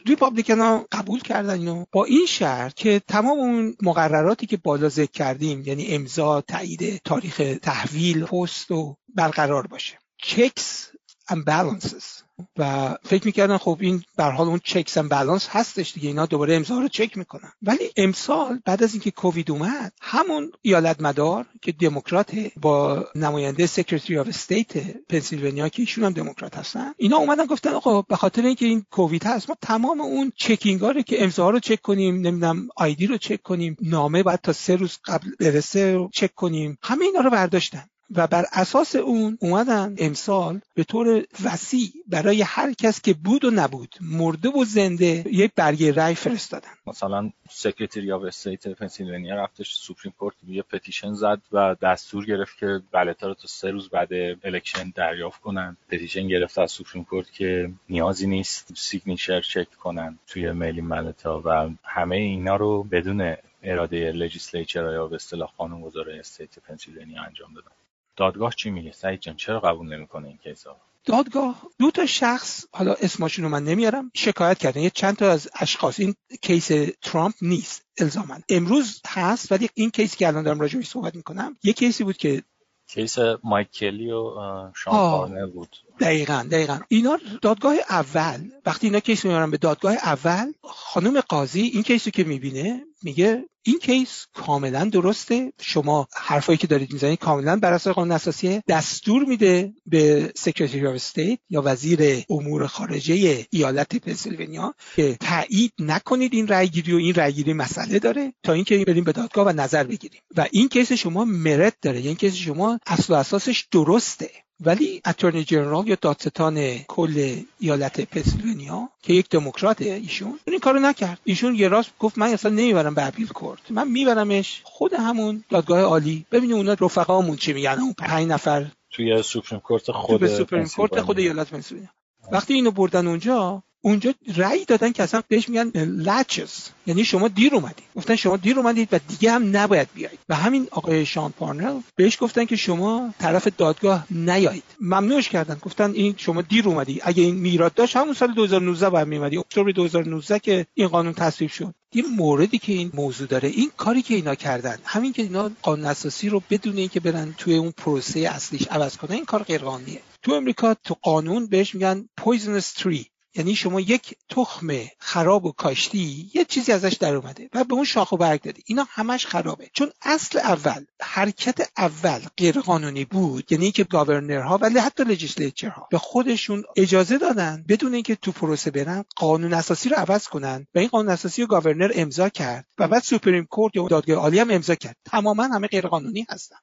ریپابلیکن 0.07 0.59
ها 0.59 0.87
قبول 0.93 1.21
کردن 1.21 1.59
اینو. 1.59 1.85
با 1.93 2.05
این 2.05 2.27
شرط 2.27 2.75
که 2.75 3.01
تمام 3.09 3.39
اون 3.39 3.77
مقرراتی 3.83 4.47
که 4.47 4.57
بالا 4.57 4.89
ذکر 4.89 5.13
کردیم 5.13 5.63
یعنی 5.67 5.87
امضا 5.87 6.41
تایید 6.41 7.01
تاریخ 7.05 7.43
تحویل 7.63 8.25
پست 8.25 8.71
و 8.71 8.97
برقرار 9.15 9.67
باشه. 9.67 9.99
checks 10.23 10.98
balances. 11.37 12.29
و 12.59 12.95
فکر 13.05 13.27
می‌کردن 13.27 13.57
خب 13.57 13.79
این 13.81 14.03
به 14.17 14.25
حال 14.25 14.47
اون 14.49 14.61
checks 14.65 14.99
and 14.99 15.09
balance 15.09 15.49
هستش 15.51 15.93
دیگه 15.93 16.09
اینا 16.09 16.27
دوباره 16.27 16.55
امضا 16.55 16.79
رو 16.79 16.89
چک 16.89 17.19
می‌کنن. 17.19 17.53
ولی 17.63 17.91
امسال 17.97 18.61
بعد 18.65 18.83
از 18.83 18.95
اینکه 18.95 19.11
کووید 19.11 19.51
اومد 19.51 19.93
همون 20.01 20.53
ایالت 20.63 21.01
مدار 21.01 21.47
که 21.63 21.73
دموکرات 21.73 22.33
با 22.57 23.07
نماینده 23.15 23.67
Secretary 23.67 24.19
of 24.19 24.29
State 24.29 25.03
پنسیلوانیا 25.09 25.69
که 25.69 25.83
ایشون 25.83 26.05
هم 26.05 26.13
دموکرات 26.13 26.57
هستن 26.57 26.95
اینا 26.97 27.17
اومدن 27.17 27.47
گفتن 27.47 27.71
آقا 27.71 28.03
به 28.03 28.17
خاطر 28.17 28.43
اینکه 28.43 28.67
این 28.67 28.85
کووید 28.91 29.25
هست 29.25 29.49
ما 29.49 29.57
تمام 29.63 30.01
اون 30.01 30.33
checking 30.37 30.81
رو 30.81 31.03
که 31.03 31.23
امضا 31.23 31.51
رو 31.51 31.61
چک 31.61 31.83
کنیم 31.83 32.15
نمی‌دونم 32.15 32.69
ID 32.77 33.07
رو 33.07 33.17
چک 33.17 33.43
کنیم 33.43 33.77
نامه 33.83 34.23
بعد 34.23 34.41
تا 34.43 34.53
سه 34.53 34.77
روز 34.77 34.99
قبل 35.05 35.31
برسه 35.41 35.95
رو 35.95 36.11
چک 36.13 36.35
کنیم 36.35 36.79
همه 36.83 37.05
اینا 37.05 37.21
رو 37.21 37.31
برداشتن. 37.31 37.85
و 38.17 38.27
بر 38.27 38.45
اساس 38.53 38.97
اون 38.97 39.39
اومدن 39.41 39.95
امسال 39.99 40.61
به 40.75 40.85
طور 40.85 41.25
وسیع 41.45 41.93
برای 42.07 42.43
هر 42.43 42.73
کس 42.73 43.01
که 43.01 43.15
بود 43.15 43.45
و 43.45 43.51
نبود 43.51 43.95
مرده 44.01 44.49
و 44.49 44.65
زنده 44.65 45.25
یک 45.27 45.53
برگه 45.57 45.93
رای 45.93 46.15
فرستادن. 46.15 46.69
مثلا 46.87 47.31
Secretary 47.51 48.13
of 48.13 48.23
State 48.23 48.69
پنسیلوانیا 48.69 49.37
رفتش 49.37 49.75
Supreme 49.75 50.15
Court 50.19 50.35
یه 50.47 50.63
petition 50.63 51.15
زد 51.15 51.41
و 51.53 51.77
دستور 51.83 52.27
گرفت 52.27 52.59
که 52.59 52.81
ballot 52.93 53.22
ا 53.22 53.27
رو 53.27 53.35
تا 53.35 53.49
سه 53.49 53.71
روز 53.71 53.89
بعد 53.89 54.09
election 54.45 54.93
دریافت 54.95 55.41
کنن. 55.41 55.77
petition 55.89 56.29
گرفت 56.29 56.59
از 56.59 56.71
Supreme 56.71 57.05
Court 57.05 57.33
که 57.33 57.71
نیازی 57.89 58.27
نیست 58.27 58.73
signature 58.77 59.41
چک 59.41 59.71
کنن 59.71 60.19
توی 60.27 60.53
mail-in 60.53 60.89
ballot 60.89 61.35
ا 61.35 61.43
و 61.45 61.71
همه 61.85 62.17
اینا 62.17 62.57
رو 62.57 62.83
بدون 62.83 63.37
اراده 63.63 64.13
legislature 64.13 64.93
یا 64.93 65.07
به 65.07 65.17
اصطلاح 65.17 65.53
قانونگذار 65.57 66.11
state 66.11 66.59
پنسیلوانیا 66.59 67.23
انجام 67.23 67.55
دادن. 67.55 67.71
دادگاه 68.19 68.55
چی 68.55 68.71
میگه؟ 68.71 68.93
سعید 68.93 69.21
جان 69.21 69.37
چرا 69.37 69.61
قبول 69.61 69.95
نمی‌کنه 69.95 70.29
این 70.29 70.39
case 70.45 70.70
ا 70.70 70.77
دادگاه 71.05 71.63
دو 71.79 71.91
تا 71.91 72.07
شخص 72.07 72.65
حالا 72.73 72.95
اسمشون 72.95 73.45
رو 73.45 73.51
من 73.51 73.65
نمیارم 73.65 74.11
شکایت 74.15 74.59
کردن. 74.59 74.81
یه 74.81 74.91
چند 74.91 75.17
تا 75.17 75.31
از 75.31 75.49
اشخاص. 75.61 76.01
این 76.01 76.15
case 76.43 76.71
ترامپ 77.03 77.35
نیست 77.43 77.83
الزاما. 77.99 78.39
امروز 78.49 79.03
هست 79.07 79.53
ولی 79.53 79.69
این 79.75 79.91
case 79.91 80.12
ی 80.12 80.17
که 80.17 80.27
الان 80.27 80.45
دارم 80.45 80.61
راجعش 80.61 80.89
صحبت 80.89 81.15
می‌کنم 81.15 81.57
یه 81.63 81.73
case 81.73 81.98
ی 81.98 82.05
بود 82.05 82.17
که 82.17 82.43
case 82.89 83.17
مایک 83.45 83.71
کلی 83.71 84.11
و 84.11 84.35
شان 84.75 85.51
بود. 85.51 85.77
دقیقا 86.01 86.47
دقیقا. 86.51 86.81
اینا 86.89 87.19
دادگاه 87.43 87.75
اول 87.91 88.41
وقتی 88.67 88.87
اینا 88.87 89.01
case 89.01 89.25
میارن 89.25 89.51
به 89.51 89.57
دادگاه 89.57 89.93
اول 89.93 90.53
خانم 90.63 91.21
قاضی 91.21 91.61
این 91.61 91.83
case 91.83 92.05
ی 92.05 92.11
که 92.11 92.25
می‌بینه 92.25 92.85
میگه 93.03 93.45
این 93.69 93.79
case 93.79 94.27
کاملا 94.35 94.85
درسته. 94.85 95.53
شما 95.61 96.09
حرفایی 96.15 96.59
که 96.59 96.67
دارید 96.67 96.93
می‌زنید 96.93 97.19
کاملا 97.19 97.57
بر 97.57 97.73
اساس 97.73 97.95
قانون 97.95 98.13
اساسی 98.13 98.61
دستور 98.69 99.25
میده 99.25 99.73
به 99.87 100.33
Secretary 100.37 100.87
of 100.87 100.95
State 100.95 101.39
یا 101.51 101.63
وزیر 101.65 102.25
امور 102.31 102.67
خارجه 102.67 103.47
ایالت 103.51 103.97
پنسیلوانیا 103.97 104.75
که 104.97 105.17
تایید 105.21 105.73
نکنید 105.79 106.35
این 106.35 106.49
رأیگیری 106.49 106.93
و 106.93 106.97
این 106.97 107.15
رأیگیری 107.15 107.53
مسئله 107.53 107.99
داره 107.99 108.33
تا 108.43 108.53
اینکه 108.53 108.85
بریم 108.85 109.05
به 109.05 109.13
دادگاه 109.13 109.47
و 109.47 109.53
نظر 109.53 109.85
بگیریم. 109.85 110.21
و 110.37 110.47
این 110.51 110.69
case 110.69 110.93
شما 110.93 111.25
merit 111.25 111.75
داره. 111.83 112.01
یعنی 112.01 112.17
case 112.17 112.35
شما 112.35 112.81
اصل 112.87 113.13
و 113.13 113.17
اساسش 113.17 113.69
درسته. 113.71 114.31
ولی 114.61 115.03
attorney 115.07 115.45
general 115.45 115.89
یا 115.89 115.97
دادستان 116.01 116.79
کل 116.79 117.43
ایالت 117.59 118.01
پنسیلوانیا 118.01 118.89
که 119.03 119.13
یک 119.13 119.29
دموکراته 119.29 119.85
ایشون 119.85 120.39
این 120.47 120.61
کارو 120.61 120.79
نکرد. 120.79 121.19
ایشون 121.25 121.55
یه 121.55 121.69
راست 121.69 121.91
گفت 121.99 122.19
من 122.19 122.27
اصلا 122.27 122.51
نمی‌برم 122.51 122.95
به 122.95 123.07
appeal 123.07 123.27
court 123.27 123.71
من 123.71 123.89
میبرمش 123.89 124.61
خود 124.65 124.95
همون 124.95 125.45
دادگاه 125.49 125.81
عالی. 125.81 126.27
ببینید 126.33 126.57
اونا 126.57 126.73
رفقامون 126.73 127.37
چی 127.37 127.53
میگن. 127.53 127.79
اون 127.81 127.93
پنج 127.93 128.29
نفر 128.29 128.67
توی 128.91 129.23
Supreme 129.23 129.61
Court 129.61 129.93
خود 129.93 130.27
Supreme 130.27 130.67
Court 130.67 131.01
خود 131.01 131.19
ایالت 131.19 131.51
پنسیلوانیا. 131.51 131.91
وقتی 132.33 132.55
اینو 132.55 132.71
بردن 132.71 133.07
اونجا 133.07 133.63
اونجا 133.81 134.15
رأی 134.37 134.65
دادن 134.65 134.93
که 134.93 135.03
اصلا 135.03 135.23
بهش 135.29 135.49
میگن 135.49 135.71
laches. 135.85 136.69
یعنی 136.87 137.05
شما 137.05 137.29
دیر 137.29 137.55
اومدید. 137.55 137.85
گفتن 137.97 138.17
شما 138.17 138.37
دیر 138.37 138.59
اومدید 138.59 138.89
و 138.93 138.99
دیگه 139.09 139.33
هم 139.33 139.57
نباید 139.57 139.89
بیایید. 139.95 140.19
و 140.29 140.35
همین 140.35 140.69
آقای 140.71 141.07
شان 141.07 141.33
پارنل 141.33 141.81
بهش 141.97 142.19
گفتن 142.21 142.45
که 142.45 142.57
شما 142.57 143.15
طرف 143.19 143.49
دادگاه 143.57 144.07
نیایید. 144.11 144.63
ممنوعش 144.81 145.29
کردن. 145.29 145.59
گفتن 145.63 145.91
این 145.91 146.15
شما 146.17 146.43
دیر 146.43 146.69
اومدی. 146.69 147.01
اگه 147.03 147.23
این 147.23 147.35
merit 147.35 147.75
داشت 147.75 147.97
همون 147.97 148.15
سال 148.15 148.35
2019 148.35 148.91
باید 148.91 149.09
میومدی 149.09 149.39
اکتبر 149.39 149.71
2019 149.71 150.39
که 150.39 150.67
این 150.75 150.89
قانون 150.89 151.13
تصویب 151.13 151.51
شد. 151.51 151.75
این 151.91 152.07
موردی 152.07 152.59
که 152.59 152.73
این 152.73 152.91
موضوع 152.95 153.27
داره 153.27 153.49
این 153.49 153.71
کاری 153.77 154.03
که 154.03 154.15
اینا 154.15 154.35
کردن 154.35 154.79
همین 154.85 155.13
که 155.13 155.23
اینا 155.23 155.51
قانون 155.63 155.87
اساسی 155.87 156.29
رو 156.29 156.43
بدون 156.51 156.77
اینکه 156.77 157.01
برن 157.01 157.35
توی 157.39 157.57
اون 157.57 157.71
پروسه 157.71 158.21
اصلیش 158.21 158.67
عوض 158.67 158.97
کنن 158.97 159.13
این 159.13 159.25
کار 159.25 159.43
غیر 159.43 159.61
قانونیه 159.61 160.01
تو 160.23 160.33
امریکا 160.33 160.75
تو 160.75 160.97
قانون 161.03 161.47
بهش 161.47 161.75
میگن 161.75 162.09
poisonous 162.21 162.81
tree. 162.81 163.18
یعنی 163.39 163.55
شما 163.55 163.81
یک 163.81 164.15
تخم 164.29 164.69
خراب 164.99 165.45
و 165.45 165.53
کاشتی 165.53 166.31
یه 166.35 166.45
چیزی 166.45 166.73
ازش 166.73 166.93
در 166.93 167.15
اومده 167.15 167.49
و 167.55 167.65
به 167.65 167.75
اون 167.75 167.85
شاخ 167.85 168.13
و 168.13 168.17
برگ 168.17 168.43
دادی 168.43 168.63
اینا 168.67 168.87
همش 168.91 169.27
خرابه. 169.27 169.71
چون 169.73 169.91
اصل 170.03 170.39
اول 170.39 170.85
حرکت 171.01 171.69
اول 171.77 172.21
غیر 172.37 172.61
قانونی 172.61 173.05
بود 173.05 173.53
یعنی 173.53 173.71
که 173.71 173.85
گاورنرها 173.85 174.59
ولی 174.59 174.79
حتی 174.79 175.05
لجیسلیچرها 175.05 175.89
به 175.91 175.99
خودشون 175.99 176.65
اجازه 176.77 177.19
دادن 177.19 177.65
بدون 177.69 177.95
اینکه 177.95 178.17
تو 178.17 178.33
پروسه 178.33 178.71
برن 178.71 179.05
قانون 179.17 179.55
اساسی 179.55 179.89
رو 179.89 179.97
عوض 179.97 180.29
کنن 180.29 180.67
و 180.75 180.79
این 180.79 180.89
قانون 180.89 181.13
اساسی 181.13 181.43
رو 181.43 181.49
گاورنر 181.49 181.93
امضا 181.95 182.29
کرد 182.29 182.67
و 182.79 182.89
بعد 182.89 183.03
سوپریم 183.03 183.45
کورت 183.45 183.77
یا 183.77 183.89
دادگاه 183.89 184.17
عالی 184.17 184.39
هم 184.39 184.51
امضا 184.51 184.75
کرد. 184.75 184.97
تماما 185.05 185.43
همه 185.43 185.67
غیر 185.67 185.87
قانونی 185.87 186.27
هستن. 186.31 186.57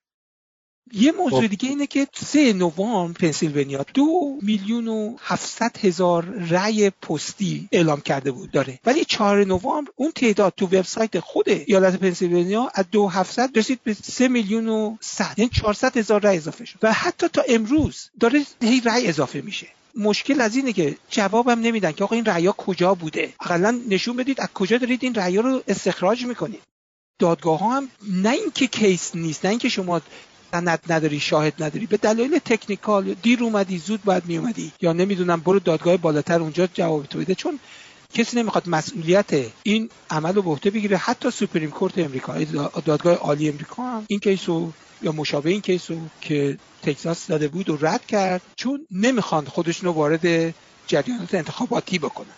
یه 0.94 1.12
موضوع 1.12 1.42
خب. 1.42 1.48
دیگه 1.48 1.70
اینه 1.70 1.88
که 1.88 2.08
سه 2.14 2.54
نوامبر 2.54 3.20
پنسیلوانیا 3.20 3.86
دو 3.94 4.40
میلیون 4.42 4.88
و 4.88 5.16
هفتصد 5.22 5.78
هزار 5.78 6.26
رأی 6.26 6.90
پستی 6.90 7.70
اعلام 7.72 8.02
کرده 8.02 8.32
بود 8.32 8.52
داره. 8.52 8.80
ولی 8.86 9.06
چهار 9.06 9.44
نوامبر 9.44 9.92
اون 9.96 10.12
تعداد 10.12 10.54
تو 10.58 10.66
وبسایت 10.66 11.20
خود 11.20 11.50
ایالت 11.50 11.96
پنسیلوانیا 11.96 12.72
از 12.74 12.86
دو 12.92 13.08
هفتصد 13.08 13.58
رسید 13.58 13.80
به 13.84 13.94
سه 13.94 14.28
میلیون 14.28 14.70
و 14.70 14.96
صد. 15.02 15.34
یعنی 15.38 15.52
چهارصد 15.54 15.98
هزار 15.98 16.22
رأی 16.22 16.38
اضافه 16.38 16.66
شد. 16.66 16.80
و 16.82 16.94
حتی 16.94 17.28
تا 17.28 17.44
امروز 17.50 18.10
داره 18.20 18.46
هی 18.62 18.82
رأی 18.82 19.08
اضافه 19.08 19.42
میشه. 19.42 19.68
مشکل 19.96 20.42
از 20.42 20.56
اینه 20.56 20.74
که 20.74 20.98
جوابم 21.10 21.60
نمیدن 21.60 21.92
که 21.92 22.04
آقا 22.04 22.16
این 22.16 22.26
رأی 22.26 22.54
کجا 22.58 22.94
بوده. 22.94 23.34
اقلا 23.42 23.82
نشون 23.90 24.16
بدید 24.18 24.42
از 24.42 24.48
کجا 24.54 24.78
دارید 24.78 25.04
این 25.04 25.16
رأی 25.16 25.38
رو 25.38 25.64
استخراج 25.68 26.26
می‌کنید. 26.26 26.62
دادگاه 27.20 27.60
ها 27.60 27.78
هم 27.78 27.90
نه 28.12 28.30
اینکه 28.30 28.68
کیس 28.68 29.16
نیست 29.16 29.46
نه 29.46 29.50
اینکه 29.50 29.70
شما 29.70 30.02
سند 30.56 30.80
نداری 30.90 31.20
شاهد 31.20 31.64
نداری. 31.64 31.86
به 31.86 31.98
دلایل 31.98 32.40
تکنیکال 32.40 33.14
دیر 33.14 33.44
اومدی 33.44 33.78
زود 33.78 34.04
باید 34.04 34.26
می 34.26 34.38
اومدی 34.38 34.72
یا 34.82 34.94
نمی‌دونم 34.94 35.40
برو 35.40 35.60
دادگاه 35.60 35.98
بالاتر 35.98 36.40
اونجا 36.40 36.68
جواب 36.74 37.06
تو 37.06 37.20
بده. 37.20 37.36
چون 37.36 37.60
کسی 38.14 38.38
نمی‌خواد 38.38 38.70
مسئولیت 38.70 39.32
این 39.64 39.90
عمل 40.10 40.34
رو 40.36 40.42
به 40.42 40.50
عهده 40.50 40.70
بگیره. 40.70 40.98
حتی 40.98 41.32
سوپریم 41.32 41.72
کورت 41.72 41.98
امریکا 41.98 42.44
دادگاه 42.86 43.16
عالی 43.16 43.50
امریکا 43.50 43.84
هم 43.84 44.06
این 44.08 44.20
کیسو 44.20 44.72
یا 45.02 45.12
مشابه 45.12 45.50
این 45.50 45.62
کیسو 45.62 46.00
که 46.22 46.58
تگزاس 46.82 47.28
داده 47.28 47.48
بود 47.48 47.70
و 47.70 47.78
رد 47.82 48.06
کرد. 48.06 48.42
چون 48.56 48.88
نمی‌خوان 48.92 49.46
خودشونو 49.46 49.92
وارد 49.92 50.54
جریانات 50.88 51.36
انتخاباتی 51.36 52.00
بکنن. 52.00 52.36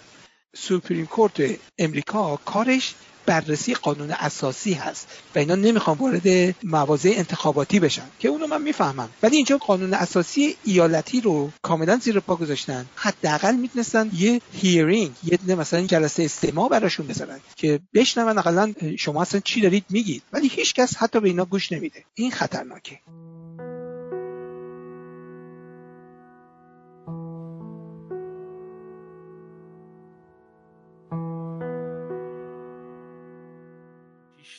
Supreme 0.55 1.05
Court 1.05 1.41
امریکا 1.77 2.36
کارش 2.45 2.93
بررسی 3.27 3.74
قانون 3.74 4.12
اساسی 4.12 4.74
هست 4.74 5.07
و 5.36 5.39
اینا 5.39 5.55
نمی‌خوان 5.55 5.98
وارد 5.98 6.55
مواضع 6.63 7.13
انتخاباتی 7.15 7.79
بشن 7.79 8.07
که 8.19 8.27
اونو 8.27 8.48
من 8.48 8.62
می‌فهمم. 8.62 9.10
ولی 9.24 9.36
اینجا 9.36 9.57
قانون 9.57 9.93
اساسی 9.93 10.55
ایالتی 10.63 11.22
رو 11.22 11.51
کاملا 11.62 11.98
زیر 11.98 12.19
پا 12.19 12.36
گذاشتن. 12.36 12.86
حداقل 12.96 13.55
می‌تونستن 13.55 14.12
یه 14.13 14.41
hearing 14.53 15.12
یه 15.24 15.55
مثلا 15.55 15.81
جلسه 15.81 16.24
استماع 16.24 16.69
براشون 16.69 17.07
بذارن 17.07 17.39
که 17.55 17.79
بشنون 17.93 18.38
اقلا 18.38 18.74
شما 18.98 19.22
اصلا 19.22 19.39
چی 19.39 19.62
دارید 19.62 19.86
میگید. 19.89 20.24
ولی 20.34 20.48
هیچکس 20.48 20.98
حتی 20.98 21.19
به 21.19 21.27
اینا 21.27 21.46
گوش 21.46 21.72
نمیده. 21.72 22.03
این 22.15 22.31
خطرناکه. 22.31 23.00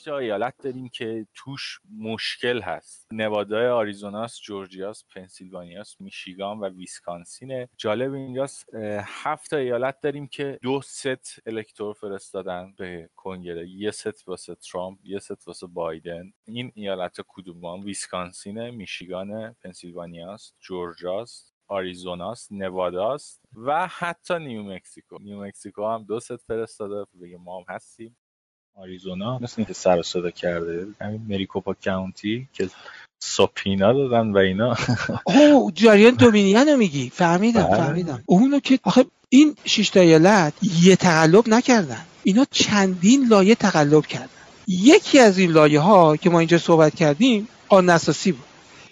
تا 0.09 0.19
ایالت 0.19 0.55
داریم 0.63 0.89
که 0.89 1.27
توش 1.35 1.81
مشکل 1.99 2.61
هست. 2.63 3.07
نوادا 3.13 3.77
آریزوناس 3.77 4.41
جورجیاس 4.41 5.05
پنسیلوانیاس 5.15 6.01
میشیگان 6.01 6.59
و 6.59 6.69
ویسکانسینه. 6.69 7.69
جالب 7.77 8.13
اینجاست 8.13 8.75
هفت 9.03 9.53
ایالت 9.53 10.01
داریم 10.01 10.27
که 10.27 10.59
دو 10.63 10.81
set 10.83 11.47
elector 11.47 11.95
فرستادن 11.95 12.75
به 12.79 13.11
کنگره. 13.17 13.69
یه 13.69 13.91
ست 13.91 14.29
واسه 14.29 14.55
ترامپ 14.55 14.99
یه 15.03 15.19
ست 15.19 15.49
واسه 15.49 15.67
بایدن. 15.67 16.33
این 16.47 16.73
ایالت 16.75 17.17
کدومان 17.29 17.81
ویسکانسینه 17.81 18.71
میشیگان 18.71 19.53
پنسیلوانیاس 19.53 20.53
جورجیاس 20.61 21.53
آریزوناست 21.67 22.53
نواداست 22.53 23.43
و 23.55 23.87
حتی 23.87 24.39
نیو 24.39 24.63
مکسیکو 24.63 25.19
نیو 25.21 25.45
مکسیکو 25.45 25.87
هم 25.87 26.05
دو 26.05 26.21
ست 26.21 26.37
فرستاده. 26.37 27.07
بگه 27.23 27.37
ما 27.37 27.59
هم 27.59 27.65
هستیم. 27.69 28.17
آریزونا. 28.81 29.39
مثل 29.39 29.55
اینکه 29.57 29.73
سر 29.73 30.03
صدا 30.03 30.31
کرده. 30.31 30.87
همین 31.01 31.21
Maricopa 31.29 31.75
County 31.85 32.49
که 32.53 32.69
subpoena 33.19 33.93
دادن 33.93 34.33
و 34.33 34.37
اینا. 34.37 34.77
اوه 35.27 35.73
جریان 35.75 36.15
Dominion 36.15 36.77
میگی. 36.77 37.11
فهمیدم 37.15 37.63
بله. 37.63 37.77
فهمیدم. 37.77 38.23
اونو 38.27 38.61
که 38.61 38.79
آخه 38.83 39.05
این 39.29 39.57
شش 39.65 39.97
ایالت 39.97 40.53
یه 40.63 40.97
تقلب 40.97 41.49
نکردن. 41.49 42.05
اینا 42.23 42.47
چندین 42.51 43.29
لایه 43.29 43.55
تقلب 43.55 44.07
کردن. 44.07 44.29
یکی 44.69 45.19
از 45.19 45.39
این 45.39 45.51
لایه 45.51 45.81
ها 45.81 46.17
که 46.17 46.31
ما 46.31 46.39
اینجا 46.39 46.59
صحبت 46.59 46.95
کردیم 46.95 47.49
آن 47.69 47.91
اساسی 47.91 48.33
بود. 48.33 48.45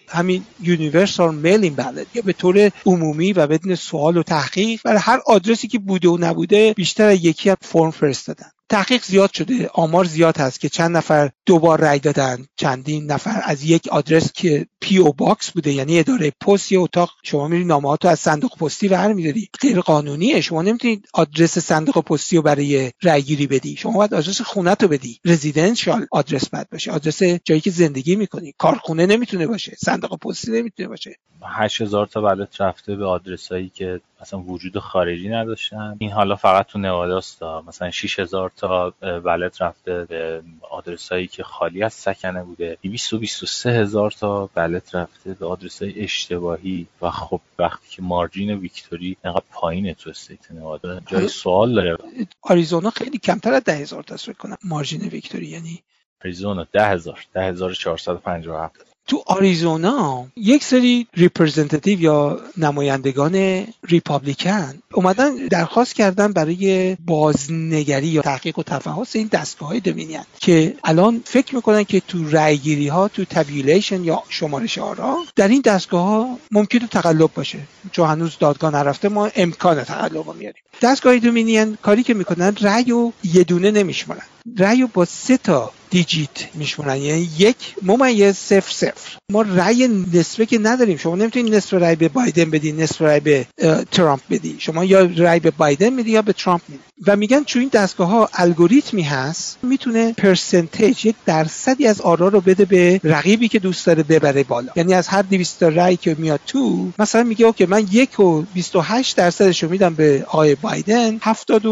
همین 0.09 0.45
universal 0.61 1.35
mail-in 1.35 1.75
ballot 1.75 2.07
یا 2.15 2.23
به 2.23 2.33
طور 2.33 2.71
عمومی 2.87 3.33
و 3.33 3.47
بدون 3.47 3.75
سوال 3.75 4.17
و 4.17 4.23
تحقیق. 4.23 4.81
برای 4.85 4.99
هر 4.99 5.21
آدرسی 5.27 5.69
که 5.69 5.79
بوده 5.79 6.09
و 6.09 6.19
نبوده 6.21 6.73
بیشتر 6.73 7.13
یکی 7.13 7.51
از 7.51 7.57
فرم 7.61 7.91
فرستادن. 7.91 8.51
تحقیق 8.69 9.05
زیاد 9.05 9.33
شده. 9.33 9.71
آمار 9.75 10.05
زیاد 10.05 10.39
هست 10.39 10.61
که 10.61 10.69
چند 10.69 10.97
نفر 10.97 11.31
دوبار 11.47 11.81
رای 11.81 11.99
دادن. 11.99 12.47
چندین 12.57 13.07
نفر 13.07 13.41
از 13.45 13.65
یک 13.65 13.89
آدرس 13.89 14.33
که 14.33 14.67
P.O. 14.81 14.99
box 14.99 15.51
بوده 15.51 15.73
یعنی 15.73 15.99
اداره 15.99 16.33
پست 16.47 16.73
یا 16.73 16.83
اتاق. 16.83 17.11
شما 17.23 17.49
میری 17.49 17.65
نامه 17.65 17.97
از 18.03 18.21
صندوق 18.21 18.59
پستی 18.59 18.89
ور 18.89 19.13
میداری 19.13 19.49
غیر 19.61 19.81
قانونیه 19.81 20.41
شما 20.41 20.63
نمی‌تونید 20.63 21.09
آدرس 21.15 21.59
صندوق 21.59 22.05
پستی 22.05 22.37
رو 22.37 22.43
برای 22.43 22.93
رای 23.03 23.23
گیری 23.23 23.47
بدی. 23.47 23.77
شما 23.77 23.93
باید 23.93 24.15
آدرس 24.15 24.41
خونه 24.41 24.77
رو 24.81 24.89
بدی. 24.89 25.21
رزیدنشال 25.25 26.07
آدرس 26.11 26.49
باید 26.49 26.71
باشه. 26.71 26.91
آدرس 26.93 27.23
جایی 27.23 27.61
که 27.61 27.71
زندگی 27.71 28.17
می‌کنی. 28.17 28.55
کارخونه 28.59 29.07
نمی‌تونه 29.07 29.47
باشه. 29.47 29.77
صندوق 29.79 30.19
پستی 30.19 30.51
نمی‌تونه 30.53 30.89
باشه. 30.89 31.17
8000 31.43 32.07
تا 32.07 32.21
بلت 32.21 32.61
رفته 32.61 32.97
به 32.97 33.07
آدرسایی 33.07 33.69
که 33.69 34.01
مثلا 34.21 34.41
وجود 34.41 34.79
خارجی 34.79 35.29
نداشتن. 35.29 35.97
این 35.99 36.13
حالا 36.13 36.37
فقط 36.37 36.67
تو 36.67 36.79
نواداست 36.79 37.43
مثلا 37.43 37.91
6000 37.91 38.53
تا 38.57 38.91
بلت 39.01 39.63
رفته 39.63 40.05
به 40.05 40.43
آدرس 40.71 41.13
هایی 41.13 41.27
که 41.27 41.43
خالی 41.43 41.83
از 41.83 41.93
سکنه 41.93 42.43
بوده. 42.43 42.79
223 42.83 43.71
هزار 43.71 44.11
تا 44.11 44.47
بلت 44.55 44.95
رفته 44.95 45.35
به 45.35 45.47
آدرس 45.47 45.83
های 45.83 46.01
اشتباهی. 46.01 46.87
و 47.03 47.11
خب 47.11 47.41
وقتی 47.59 47.89
که 47.91 48.03
مارجین 48.03 48.51
ویکتوری 48.51 49.17
انقدر 49.25 49.45
پایینه 49.51 49.95
تو 49.95 50.11
استیت 50.11 50.51
نوادا 50.51 51.01
جای 51.01 51.29
سوال 51.29 51.75
داره. 51.75 51.97
آریزونا 52.43 52.91
خیلی 52.91 53.19
کمتر 53.19 53.55
از 53.55 53.65
10000 53.65 54.03
تا 54.03 54.17
فکر 54.17 54.33
کنم 54.33 54.57
margin 54.65 55.01
victory 55.01 55.47
یعنی 55.47 55.83
آریزونا 56.25 56.65
10000 56.73 57.27
10457 57.75 58.96
تو 59.07 59.23
آریزونا 59.27 60.27
یک 60.37 60.65
سری 60.65 61.07
representative 61.15 62.01
یا 62.01 62.41
نمایندگان 62.57 63.65
Republican 63.89 64.75
اومدن 64.95 65.35
درخواست 65.35 65.95
کردن 65.95 66.33
برای 66.33 66.97
بازنگری 67.07 68.07
یا 68.07 68.23
تحقیق 68.23 68.59
و 68.59 68.63
تفحص 68.63 69.17
این 69.17 69.29
دستگاه 69.33 69.69
های 69.69 69.81
Dominion 69.81 70.21
که 70.41 70.75
الان 70.85 71.23
فکر 71.25 71.55
می‌کنن 71.55 71.85
که 71.85 72.01
تو 72.01 72.31
رأیگیری 72.31 72.89
ها 72.89 73.09
تو 73.09 73.25
tabulation 73.25 74.05
یا 74.05 74.23
شمارش 74.29 74.79
آرا 74.79 75.17
در 75.37 75.49
این 75.49 75.61
دستگاه 75.61 76.07
ها 76.07 76.39
ممکنه 76.51 76.87
تقلب 76.87 77.31
باشه. 77.35 77.59
چون 77.93 78.09
هنوز 78.09 78.37
دادگاه 78.41 78.75
نرفته 78.75 79.09
ما 79.09 79.31
امکان 79.37 79.85
تقلب 79.85 80.27
رو 80.27 80.33
میاریم. 80.33 80.63
دستگاه 80.83 81.19
Dominion 81.19 81.77
کاری 81.83 82.03
که 82.03 82.15
می‌کنن 82.15 82.57
رأی 82.61 82.93
و 82.93 83.13
یه 83.25 83.45
دونه 83.45 83.71
نمیشمارن. 83.71 84.23
رأی 84.59 84.87
با 84.95 85.05
سه 85.05 85.37
تا 85.37 85.73
digit 85.91 86.55
میشمونن 86.55 86.97
یعنی 86.97 87.29
یک 87.39 87.57
ممیز 87.83 88.37
صفر 88.37 88.73
صفر. 88.73 89.17
ما 89.33 89.43
رأی 89.43 89.89
نصفه 90.13 90.47
که 90.47 90.59
نداریم. 90.59 90.97
شما 90.97 91.17
نمی‌تونید 91.17 91.55
نصف 91.55 91.75
رأی 91.75 91.97
به 91.97 92.09
بایدن 92.09 92.51
بدی 92.51 92.73
نصف 92.73 93.03
رأی 93.03 93.21
به 93.21 93.47
ترامپ 93.91 94.21
بدی. 94.31 94.57
شما 94.59 94.85
یا 94.85 95.01
رأی 95.17 95.41
به 95.41 95.51
بایدن 95.51 95.91
میدی 95.91 96.11
یا 96.11 96.23
به 96.23 96.33
ترامپ 96.33 96.61
میدی. 96.69 96.83
و 97.07 97.17
میگن 97.17 97.43
تو 97.45 97.59
این 97.59 97.69
دستگاه 97.73 98.09
ها 98.09 98.29
الگوریتمی 98.35 99.03
هست 99.03 99.59
می‌تونه 99.63 100.13
percentage 100.13 101.07
یک 101.07 101.17
درصدی 101.27 101.87
از 101.87 102.01
آرا 102.01 102.29
رو 102.29 102.41
بده 102.41 102.65
به 102.65 103.01
رقیبی 103.05 103.49
که 103.49 103.59
دوست 103.59 103.87
داره 103.87 104.03
ببره 104.03 104.45
بالا. 104.45 104.73
یعنی 104.77 104.95
از 104.95 105.09
هر 105.09 105.23
200 105.23 105.63
رأی 105.63 105.97
که 105.97 106.17
میاد 106.19 106.41
تو 106.47 106.89
مثلا 106.99 107.23
میگه 107.23 107.47
OK 107.47 107.67
من 107.67 107.87
یک 107.91 108.21
و 108.21 108.43
28 108.55 109.17
درصدش 109.17 109.63
رو 109.63 109.71
میدم 109.71 109.95
به 109.95 110.25
آقای 110.29 110.55
بایدن 110.55 111.19
70 111.23 111.67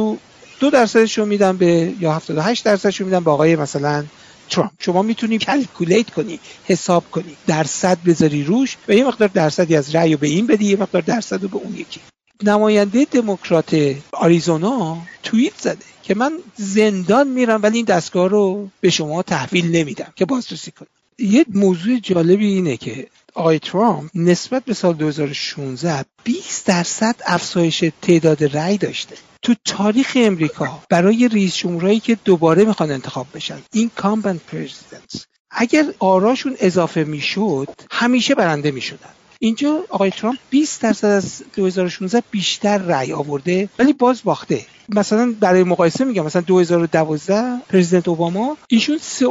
دو 0.60 0.70
درصدش 0.70 1.18
رو 1.18 1.26
میدم 1.26 1.56
به 1.56 1.92
یا 2.00 2.12
78 2.12 2.64
درصدش 2.64 3.00
رو 3.00 3.06
میدم 3.06 3.24
به 3.24 3.30
آقای 3.30 3.56
مثلا 3.56 4.04
ترامپ. 4.50 4.72
شما 4.78 5.02
می‌تونی 5.02 5.38
کلکولیت 5.38 6.10
کنی 6.10 6.40
حساب 6.64 7.10
کنی. 7.10 7.36
درصد 7.46 7.98
بذاری 8.06 8.44
روش 8.44 8.76
و 8.88 8.94
یه 8.94 9.04
مقدار 9.04 9.28
درصدی 9.28 9.76
از 9.76 9.94
رأی 9.94 10.12
رو 10.12 10.18
به 10.18 10.26
این 10.26 10.46
بدی 10.46 10.64
یه 10.64 10.76
مقدار 10.76 11.02
درصد 11.02 11.42
رو 11.42 11.48
به 11.48 11.56
اون 11.56 11.74
یکی. 11.74 12.00
نماینده 12.42 13.06
دموکرات 13.10 13.96
آریزونا 14.12 14.98
توییت 15.22 15.52
زده 15.58 15.84
که 16.02 16.14
من 16.14 16.32
زندان 16.56 17.28
میرم 17.28 17.62
ولی 17.62 17.76
این 17.76 17.84
دستگاه 17.84 18.28
رو 18.28 18.68
به 18.80 18.90
شما 18.90 19.22
تحویل 19.22 19.76
نمیدم 19.76 20.12
که 20.16 20.24
بازرسی 20.24 20.70
کنید 20.70 20.90
یه 21.18 21.44
موضوع 21.48 21.98
جالبی 21.98 22.46
اینه 22.46 22.76
که 22.76 23.06
آقای 23.34 23.58
ترامپ 23.58 24.10
نسبت 24.14 24.64
به 24.64 24.74
سال 24.74 24.94
2016 24.94 26.04
20 26.24 26.66
درصد 26.66 27.16
افزایش 27.26 27.84
تعداد 28.02 28.56
رأی 28.56 28.78
داشته. 28.78 29.16
تو 29.44 29.54
تاریخ 29.64 30.12
امریکا 30.20 30.82
برای 30.90 31.28
رئیس 31.28 31.56
جمهورایی 31.56 32.00
که 32.00 32.18
دوباره 32.24 32.64
می‌خوان 32.64 32.90
انتخاب 32.90 33.26
بشن 33.34 33.58
این 33.72 33.90
کامبن 33.96 34.40
پرزیدنت 34.52 35.26
اگر 35.50 35.84
آراشون 35.98 36.56
اضافه 36.60 37.04
می‌شد 37.04 37.68
همیشه 37.90 38.34
برنده 38.34 38.70
می‌شدن. 38.70 39.10
اینجا 39.38 39.84
آقای 39.88 40.10
ترامپ 40.10 40.38
20 40.50 40.82
درصد 40.82 41.06
از 41.06 41.42
2016 41.56 42.22
بیشتر 42.30 42.78
رأی 42.78 43.12
آورده 43.12 43.68
ولی 43.78 43.92
باز 43.92 44.20
باخته. 44.24 44.66
مثلا 44.88 45.34
برای 45.40 45.64
مقایسه 45.64 46.04
میگم 46.04 46.24
مثلا 46.24 46.42
2012 46.42 47.60
پرزیدنت 47.68 48.08
اوباما 48.08 48.56
ایشون 48.68 48.98
3.5 48.98 49.24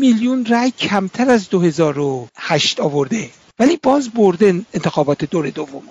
میلیون 0.00 0.46
رأی 0.46 0.70
کمتر 0.70 1.30
از 1.30 1.50
2008 1.50 2.80
آورده. 2.80 3.30
ولی 3.58 3.78
باز 3.82 4.10
برده 4.10 4.60
انتخابات 4.74 5.24
دور 5.24 5.50
دوم. 5.50 5.82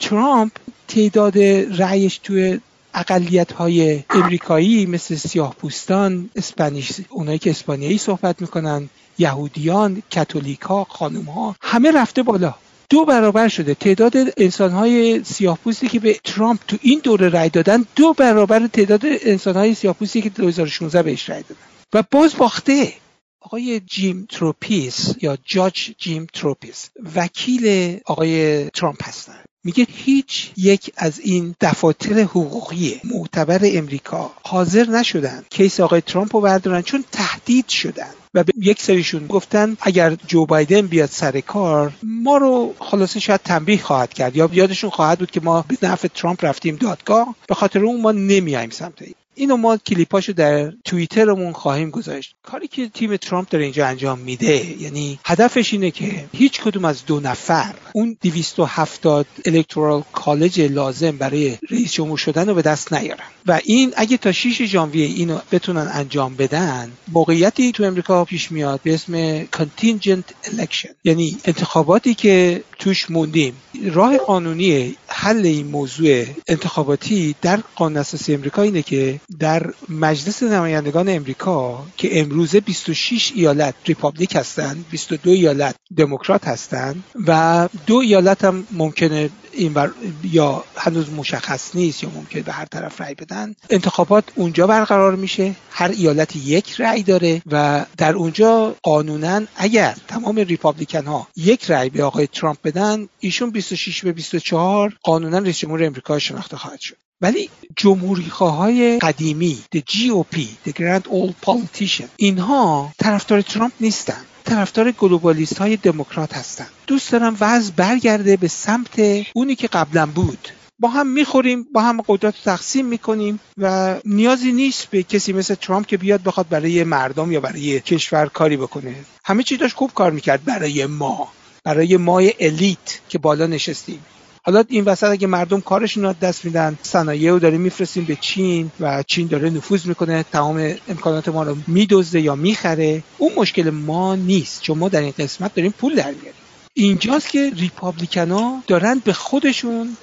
ترامپ 0.00 0.52
تعداد 0.88 1.38
رأیش 1.78 2.18
توی 2.18 2.60
اقلیت 2.94 3.52
های 3.52 4.04
امریکایی 4.10 4.86
مثل 4.86 5.14
سیاه 5.14 5.54
پوستان 5.54 6.30
Spanish 6.36 6.92
اونایی 7.08 7.38
که 7.38 7.50
اسپانیایی 7.50 7.98
صحبت 7.98 8.40
می‌کنن 8.40 8.88
یهودیان 9.18 10.02
کاتولیکا 10.14 10.84
خانم 10.84 11.24
ها 11.24 11.56
همه 11.62 11.90
رفته 11.90 12.22
بالا. 12.22 12.54
دو 12.90 13.04
برابر 13.04 13.48
شده. 13.48 13.74
تعداد 13.74 14.12
انسان 14.36 14.70
های 14.70 15.24
سیاه 15.24 15.58
پوستی 15.64 15.88
که 15.88 16.00
به 16.00 16.20
ترامپ 16.24 16.60
تو 16.68 16.76
این 16.82 17.00
دوره 17.04 17.28
رای 17.28 17.48
دادن 17.48 17.86
دو 17.96 18.12
برابر 18.12 18.66
تعداد 18.66 19.00
انسان 19.04 19.56
های 19.56 19.74
سیاه 19.74 19.94
پوستی 19.94 20.22
که 20.22 20.30
2016 20.30 21.02
بهش 21.02 21.28
رای 21.28 21.42
دادن. 21.42 21.60
و 21.92 22.04
باز 22.10 22.36
باخته 22.36 22.92
آقای 23.40 23.80
جیم 23.80 24.26
تروپیس 24.30 25.14
یا 25.22 25.38
جاج 25.44 25.94
جیم 25.98 26.26
تروپیس 26.32 26.90
وکیل 27.16 27.96
آقای 28.06 28.64
ترامپ 28.70 29.08
هستن. 29.08 29.44
میگه 29.68 29.86
هیچ 29.90 30.50
یک 30.56 30.92
از 30.96 31.20
این 31.20 31.54
دفاتر 31.60 32.20
حقوقی 32.20 33.00
معتبر 33.04 33.60
امریکا 33.64 34.30
حاضر 34.42 34.84
نشدن. 34.84 35.44
case 35.50 35.80
آقای 35.80 36.00
ترامپ 36.00 36.36
رو 36.36 36.42
بردارن 36.42 36.82
چون 36.82 37.04
تهدید 37.12 37.68
شدن. 37.68 38.10
و 38.34 38.44
به 38.44 38.52
یک 38.60 38.82
سریشون 38.82 39.26
گفتن 39.26 39.76
اگر 39.80 40.16
جو 40.26 40.46
بایدن 40.46 40.86
بیاد 40.86 41.08
سر 41.08 41.40
کار 41.40 41.92
ما 42.02 42.36
رو 42.36 42.74
خلاصه 42.78 43.20
شاید 43.20 43.40
تنبیه 43.44 43.82
خواهد 43.82 44.14
کرد. 44.14 44.36
یا 44.36 44.50
یادشون 44.52 44.90
خواهد 44.90 45.18
بود 45.18 45.30
که 45.30 45.40
ما 45.40 45.64
به 45.68 45.88
نفع 45.88 46.08
ترامپ 46.08 46.44
رفتیم 46.44 46.76
دادگاه. 46.76 47.34
به 47.48 47.54
خاطر 47.54 47.84
اون 47.84 48.00
ما 48.00 48.12
نمیایم 48.12 48.70
سمت 48.70 49.02
این. 49.02 49.14
اینو 49.38 49.56
ما 49.56 49.76
کلیپاشو 49.76 50.32
در 50.32 50.72
توییترمون 50.84 51.52
خواهیم 51.52 51.90
گذاشت. 51.90 52.34
کاری 52.42 52.68
که 52.68 52.88
تیم 52.88 53.16
ترامپ 53.16 53.48
داره 53.48 53.64
اینجا 53.64 53.86
انجام 53.86 54.18
میده 54.18 54.82
یعنی 54.82 55.18
هدفش 55.24 55.72
اینه 55.72 55.90
که 55.90 56.24
هیچ 56.32 56.60
کدوم 56.60 56.84
از 56.84 57.06
دو 57.06 57.20
نفر 57.20 57.74
اون 57.92 58.16
270 58.22 59.26
electoral 59.46 60.02
college 60.12 60.60
لازم 60.60 61.18
برای 61.18 61.58
رئیس 61.70 61.92
جمهور 61.92 62.18
شدن 62.18 62.48
رو 62.48 62.54
به 62.54 62.62
دست 62.62 62.92
نیارن. 62.92 63.24
و 63.46 63.60
این 63.64 63.92
اگه 63.96 64.16
تا 64.16 64.32
6 64.32 64.62
ژانویه 64.62 65.06
اینو 65.06 65.38
بتونن 65.52 65.90
انجام 65.92 66.36
بدن 66.36 66.92
موقعیتی 67.12 67.72
تو 67.72 67.84
امریکا 67.84 68.24
پیش 68.24 68.52
میاد 68.52 68.80
به 68.82 68.94
اسم 68.94 69.44
contingent 69.44 70.50
election. 70.50 70.90
یعنی 71.04 71.36
انتخاباتی 71.44 72.14
که 72.14 72.62
توش 72.78 73.10
موندیم. 73.10 73.54
راه 73.84 74.16
قانونی 74.16 74.96
حل 75.08 75.46
این 75.46 75.66
موضوع 75.66 76.24
انتخاباتی 76.48 77.34
در 77.42 77.60
قانون 77.76 77.96
اساسی 77.96 78.34
امریکا 78.34 78.62
اینه 78.62 78.82
که 78.82 79.20
در 79.40 79.72
مجلس 79.88 80.42
نمایندگان 80.42 81.08
امریکا 81.08 81.86
که 81.96 82.20
امروزه 82.20 82.60
26 82.60 83.32
ایالت 83.34 83.74
ریپابلیکن 83.86 84.36
هستند 84.36 84.84
22 84.90 85.30
ایالت 85.30 85.74
دموکرات 85.96 86.48
هستند 86.48 87.04
و 87.26 87.68
دو 87.86 87.96
ایالت 87.96 88.44
هم 88.44 88.66
ممکنه 88.72 89.30
این 89.52 89.72
بر 89.72 89.90
یا 90.24 90.64
هنوز 90.76 91.10
مشخص 91.10 91.74
نیست 91.74 92.02
یا 92.02 92.10
ممکن 92.10 92.40
به 92.40 92.52
هر 92.52 92.64
طرف 92.64 93.00
رأی 93.00 93.14
بدن 93.14 93.54
انتخابات 93.70 94.24
اونجا 94.34 94.66
برقرار 94.66 95.14
میشه 95.14 95.54
هر 95.70 95.88
ایالت 95.88 96.36
یک 96.36 96.80
رأی 96.80 97.02
داره 97.02 97.42
و 97.46 97.84
در 97.96 98.14
اونجا 98.14 98.74
قانونا 98.82 99.42
اگر 99.56 99.96
تمام 100.08 100.36
Republican 100.36 101.06
ها 101.06 101.28
یک 101.36 101.70
رأی 101.70 101.90
به 101.90 102.04
آقای 102.04 102.26
ترامپ 102.26 102.58
بدن 102.64 103.08
ایشون 103.20 103.50
26 103.50 104.04
به 104.04 104.12
24 104.12 104.96
قانونا 105.02 105.38
رئیس 105.38 105.58
جمهور 105.58 105.84
امریکا 105.84 106.18
شناخته 106.18 106.56
خواهد 106.56 106.80
شد. 106.80 106.96
ولی 107.20 107.50
جمهوری 107.76 108.26
های 108.26 108.98
قدیمی 108.98 109.58
the 109.76 109.78
GOP 109.78 110.36
the 110.66 110.72
Grand 110.72 111.06
Old 111.08 111.46
Politician 111.46 112.08
اینها 112.16 112.92
طرفدار 112.98 113.42
ترامپ 113.42 113.72
نیستن. 113.80 114.20
طرفدار 114.44 114.92
گلوبالیست 114.92 115.58
های 115.58 115.76
دموکرات 115.76 116.36
هستن. 116.36 116.66
دوست 116.86 117.12
دارم 117.12 117.36
وضع 117.40 117.72
برگرده 117.76 118.36
به 118.36 118.48
سمت 118.48 119.00
اونی 119.34 119.54
که 119.54 119.68
قبلا 119.68 120.06
بود. 120.06 120.48
با 120.80 120.88
هم 120.88 121.06
می‌خوریم 121.06 121.66
با 121.74 121.82
هم 121.82 122.00
قدرت 122.06 122.34
تقسیم 122.44 122.86
می‌کنیم 122.86 123.40
و 123.58 123.96
نیازی 124.04 124.52
نیست 124.52 124.86
به 124.90 125.02
کسی 125.02 125.32
مثل 125.32 125.54
ترامپ 125.54 125.86
که 125.86 125.96
بیاد 125.96 126.22
بخواد 126.22 126.48
برای 126.48 126.84
مردم 126.84 127.32
یا 127.32 127.40
برای 127.40 127.80
کشور 127.80 128.26
کاری 128.26 128.56
بکنه. 128.56 128.94
همه 129.24 129.42
چی 129.42 129.56
داشت 129.56 129.76
خوب 129.76 129.92
کار 129.94 130.10
می‌کرد 130.10 130.44
برای 130.44 130.86
ما 130.86 131.32
برای 131.64 131.96
مای 131.96 132.34
الیت 132.40 133.00
که 133.08 133.18
بالا 133.18 133.46
نشستیم. 133.46 134.00
حالا 134.48 134.64
این 134.68 134.84
وسط 134.84 135.06
اگه 135.06 135.26
مردم 135.26 135.60
کارشون 135.60 136.04
رو 136.04 136.12
دست 136.12 136.44
میدن 136.44 136.78
صنایع 136.82 137.30
رو 137.30 137.38
داریم 137.38 137.60
میفرستیم 137.60 138.04
به 138.04 138.16
چین 138.20 138.70
و 138.80 139.02
چین 139.02 139.26
داره 139.26 139.50
نفوذ 139.50 139.86
می‌کنه 139.86 140.22
تمام 140.32 140.74
امکانات 140.88 141.28
ما 141.28 141.42
رو 141.42 141.56
میدزده 141.66 142.20
یا 142.20 142.34
می‌خره. 142.34 143.02
اون 143.18 143.32
مشکل 143.36 143.70
ما 143.70 144.14
نیست 144.14 144.62
چون 144.62 144.78
ما 144.78 144.88
در 144.88 145.00
این 145.00 145.14
قسمت 145.18 145.54
داریم 145.54 145.74
پول 145.78 145.94
در 145.94 146.10
میاریم. 146.10 146.32
اینجاست 146.74 147.28
که 147.30 147.50
ریپابلیکنا 147.56 148.62
دارن 148.66 149.02
به 149.04 149.12
خودشون 149.12 149.96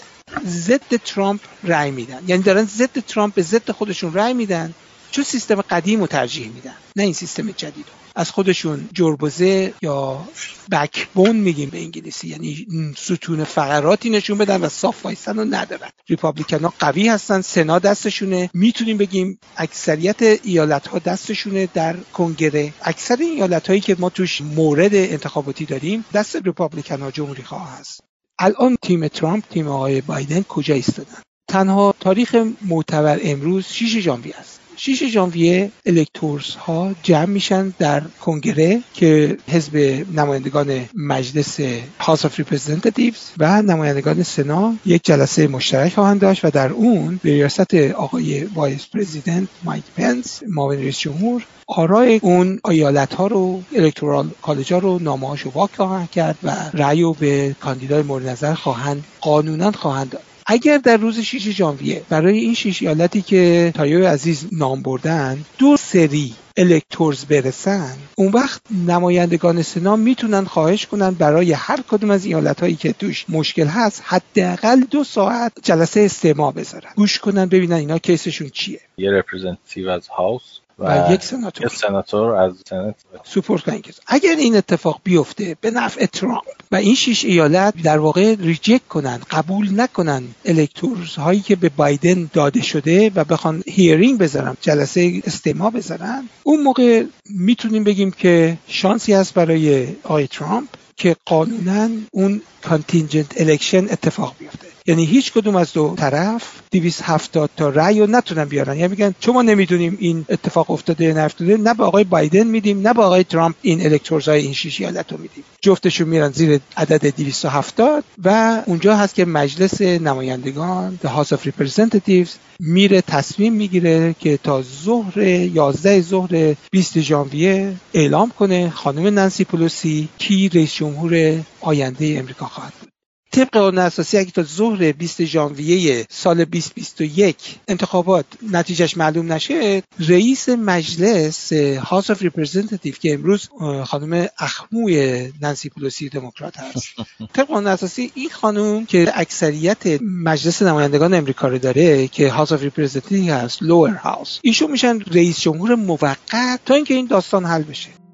ضد 0.45 0.95
ترامپ 1.05 1.41
رأی 1.63 1.91
میدن. 1.91 2.19
یعنی 2.27 2.43
دارن 2.43 2.65
ضد 2.65 2.99
ترامپ 2.99 3.34
به 3.34 3.41
ضد 3.41 3.71
خودشون 3.71 4.13
رأی 4.13 4.34
میدن. 4.34 4.73
چون 5.15 5.23
سیستم 5.23 5.62
قدیم 5.62 5.99
رو 5.99 6.08
ترجیح 6.08 6.49
میدن 6.49 6.73
نه 6.95 7.04
این 7.04 7.13
سیستم 7.13 7.51
جدید. 7.51 7.86
از 8.15 8.32
خودشون 8.32 8.89
جربزه 8.93 9.73
یا 9.82 10.28
backbone 10.71 11.35
میگیم 11.36 11.69
به 11.69 11.78
انگلیسی. 11.78 12.28
یعنی 12.28 12.67
ستون 12.97 13.43
فقراتی 13.43 14.10
نشون 14.10 14.38
بدن 14.38 14.62
و 14.62 14.69
صاف 14.69 15.06
وایسن 15.06 15.38
رو 15.38 15.45
ندارن. 15.45 15.89
Republican 16.07 16.59
ها 16.60 16.73
قوی 16.80 17.08
هستن 17.08 17.41
سنا 17.41 17.80
دستشونه. 17.80 18.49
می‌تونیم 18.54 18.97
بگیم 18.97 19.39
اکثریت 19.58 20.21
ایالت 20.21 20.88
ها 20.88 20.99
دستشونه 20.99 21.69
در 21.73 21.95
کنگره. 22.13 22.73
اکثر 22.82 23.17
ایالت 23.19 23.67
هایی 23.67 23.82
که 23.82 23.95
ما 23.99 24.10
توش 24.10 24.41
مورد 24.41 24.95
انتخاباتی 24.95 25.65
داریم 25.65 26.06
دست 26.13 26.36
Republican 26.35 27.01
ها 27.01 27.12
جمهوری 27.12 27.43
خواه 27.43 27.78
هست. 27.80 28.01
الان 28.39 28.78
تیم 28.82 29.08
ترامپ 29.08 29.43
تیم 29.49 29.67
آقای 29.67 30.01
بایدن 30.01 30.41
کجا 30.41 30.73
ایستادن؟ 30.73 31.21
تنها 31.47 31.95
تاریخ 31.99 32.36
معتبر 32.62 33.19
امروز 33.23 33.65
6 33.67 33.99
ژانویه 33.99 34.36
است. 34.39 34.60
6 34.77 35.03
ژانویه 35.03 35.71
electors 35.85 36.55
ها 36.55 36.95
جمع 37.03 37.25
میشن 37.25 37.73
در 37.79 38.01
کنگره 38.21 38.81
که 38.93 39.38
حزب 39.47 39.75
نمایندگان 40.15 40.86
مجلس 40.95 41.60
House 41.99 42.25
of 42.25 42.39
Representatives 42.39 43.31
و 43.38 43.62
نمایندگان 43.62 44.23
سنا 44.23 44.75
یک 44.86 45.01
جلسه 45.05 45.47
مشترک 45.47 45.93
خواهند 45.93 46.21
داشت 46.21 46.45
و 46.45 46.49
در 46.49 46.71
اون 46.71 47.19
به 47.23 47.29
ریاست 47.29 47.73
آقای 47.73 48.43
Vice 48.43 48.88
President 48.93 49.47
مایک 49.63 49.84
پنس 49.97 50.41
معاون 50.47 50.77
رئیس 50.77 50.99
جمهور 50.99 51.45
آرای 51.67 52.19
اون 52.23 52.60
ایالت 52.69 53.13
ها 53.13 53.27
رو 53.27 53.63
electoral 53.75 54.29
college 54.41 54.73
ها 54.73 54.79
رو 54.79 54.99
نام 54.99 55.43
واک 55.53 55.75
خواهند 55.75 56.12
کرد 56.12 56.38
و 56.43 56.51
رأی 56.73 57.01
رو 57.01 57.13
به 57.13 57.55
کاندیدای 57.60 58.01
مورد 58.01 58.27
نظر 58.27 58.53
خواهند 58.53 59.03
قانونا 59.21 59.71
خواهند 59.71 60.10
داد 60.10 60.23
اگر 60.47 60.77
در 60.77 60.97
روز 60.97 61.19
6 61.19 61.49
ژانویه 61.49 62.01
برای 62.10 62.38
این 62.38 62.53
شش 62.53 62.81
ایالتی 62.81 63.21
که 63.21 63.71
تایو 63.75 64.08
عزیز 64.08 64.47
نام 64.51 64.81
بردن 64.81 65.38
دو 65.58 65.77
سری 65.77 66.34
electors 66.57 67.25
برسن 67.25 67.95
اون 68.15 68.31
وقت 68.31 68.62
نمایندگان 68.88 69.62
سنا 69.62 69.95
می‌تونن 69.95 70.45
خواهش 70.45 70.86
کنن 70.86 71.12
برای 71.12 71.51
هر 71.51 71.79
کدوم 71.89 72.12
از 72.12 72.25
ایالت 72.25 72.60
هایی 72.60 72.75
که 72.75 72.93
توش 72.93 73.25
مشکل 73.29 73.65
هست 73.65 74.03
حداقل 74.05 74.79
دو 74.79 75.03
ساعت 75.03 75.51
جلسه 75.63 76.01
استماع 76.01 76.51
بذارن. 76.51 76.89
گوش 76.95 77.19
کنن 77.19 77.45
ببینن 77.45 77.75
اینا 77.75 77.97
case 77.97 78.23
شون 78.23 78.49
چیه. 78.49 78.79
یه 78.97 79.12
representative 79.11 79.89
از 79.89 80.08
House 80.07 80.59
و, 80.79 81.07
یک 81.11 81.23
سناتور. 81.23 81.67
سناتور 81.67 82.35
از 82.35 82.53
Senate. 82.69 82.95
support 83.23 83.63
کنن 83.63 83.81
اگر 84.07 84.35
این 84.35 84.55
اتفاق 84.55 85.01
بیفته 85.03 85.57
به 85.61 85.71
نفع 85.71 86.05
ترامپ 86.05 86.43
و 86.71 86.75
این 86.75 86.95
شش 86.95 87.25
ایالت 87.25 87.73
در 87.83 87.97
واقع 87.97 88.35
reject 88.39 88.81
کنن 88.89 89.19
قبول 89.29 89.81
نکنن 89.81 90.23
electors 90.45 91.15
هایی 91.15 91.39
که 91.39 91.55
به 91.55 91.69
بایدن 91.69 92.29
داده 92.33 92.61
شده 92.61 93.11
و 93.15 93.23
بخوان 93.23 93.63
hearing 93.67 94.19
بذارن 94.19 94.57
جلسه 94.61 95.21
استماع 95.25 95.71
بذارن 95.71 96.29
اون 96.43 96.63
موقع 96.63 97.03
می‌تونیم 97.29 97.83
بگیم 97.83 98.11
که 98.11 98.57
شانسی 98.67 99.13
هست 99.13 99.33
برای 99.33 99.88
آقای 100.03 100.27
ترامپ 100.27 100.69
که 100.97 101.15
قانونا 101.25 101.89
اون 102.11 102.41
contingent 102.63 103.41
election 103.41 103.83
اتفاق 103.83 104.35
بیفته. 104.39 104.74
یعنی 104.87 105.05
هیچ 105.05 105.33
کدوم 105.33 105.55
از 105.55 105.73
دو 105.73 105.95
طرف 105.97 106.43
270 106.71 107.49
تا 107.57 107.69
رأی 107.69 107.99
رو 107.99 108.07
نتونن 108.07 108.45
بیارن. 108.45 108.77
یعنی 108.77 108.87
میگن 108.87 109.15
چون 109.19 109.33
ما 109.33 109.41
نمی‌دونیم 109.41 109.97
این 109.99 110.25
اتفاق 110.29 110.71
افتاده 110.71 111.03
یا 111.05 111.23
نیفتاده 111.23 111.57
نه 111.57 111.73
به 111.73 111.83
آقای 111.83 112.03
بایدن 112.03 112.47
میدیم 112.47 112.87
نه 112.87 112.93
به 112.93 113.03
آقای 113.03 113.23
ترامپ 113.23 113.55
این 113.61 113.85
electors 113.85 114.29
های 114.29 114.41
این 114.41 114.53
شیش 114.53 114.81
ایالت 114.81 115.11
رو 115.11 115.17
میدیم. 115.17 115.43
جفتشون 115.61 116.07
میرن 116.07 116.31
زیر 116.31 116.59
عدد 116.77 117.15
270 117.15 118.03
و 118.23 118.61
اونجا 118.65 118.95
هست 118.95 119.15
که 119.15 119.25
مجلس 119.25 119.81
نمایندگان 119.81 120.99
The 121.03 121.07
House 121.07 121.29
of 121.29 121.39
Representatives 121.39 122.29
میره 122.59 123.01
تصمیم 123.01 123.53
می‌گیره 123.53 124.15
که 124.19 124.37
تا 124.37 124.61
ظهر 124.61 125.17
11 125.17 126.01
ظهر 126.01 126.55
20 126.71 126.99
ژانویه 126.99 127.73
اعلام 127.93 128.31
کنه 128.39 128.69
خانم 128.69 129.07
نانسی 129.07 129.43
پلوسی 129.43 130.09
کی 130.17 130.49
رئیس 130.49 130.73
جمهور 130.73 131.39
آینده 131.61 132.15
امریکا 132.19 132.45
خواهد 132.45 132.73
بود. 132.79 132.94
طبق 133.35 133.49
قانون 133.49 133.77
اساسی 133.77 134.17
اگه 134.17 134.31
تا 134.31 134.43
ظهر 134.43 134.91
20 134.91 135.23
ژانویه 135.25 136.05
سال 136.09 136.45
2021 136.45 137.35
انتخابات 137.67 138.25
نتیجهش 138.51 138.97
معلوم 138.97 139.33
نشه 139.33 139.83
رئیس 139.99 140.49
مجلس 140.49 141.53
House 141.53 142.09
of 142.09 142.21
Representative 142.21 142.93
که 142.93 143.13
امروز 143.13 143.49
خانم 143.85 144.27
اخموی 144.39 145.31
نانسی 145.41 145.69
پلوسی 145.69 146.09
دموکرات 146.09 146.57
هست. 146.57 146.87
طبق 147.33 147.47
قانون 147.47 147.67
اساسی 147.67 148.11
این 148.13 148.29
خانم 148.29 148.85
که 148.85 149.11
اکثریت 149.13 150.01
مجلس 150.01 150.61
نمایندگان 150.61 151.13
امریکا 151.13 151.47
رو 151.47 151.57
داره 151.57 152.07
که 152.07 152.31
House 152.31 152.51
of 152.51 152.61
Representative 152.61 153.33
هست 153.33 153.63
lower 153.63 153.89
house 153.89 154.39
ایشون 154.41 154.71
میشن 154.71 154.99
رئیس 154.99 155.39
جمهور 155.39 155.75
موقت 155.75 156.17
تا 156.65 156.73
اینکه 156.73 156.93
این 156.93 157.05
داستان 157.05 157.45
حل 157.45 157.63
بشه. 157.63 158.04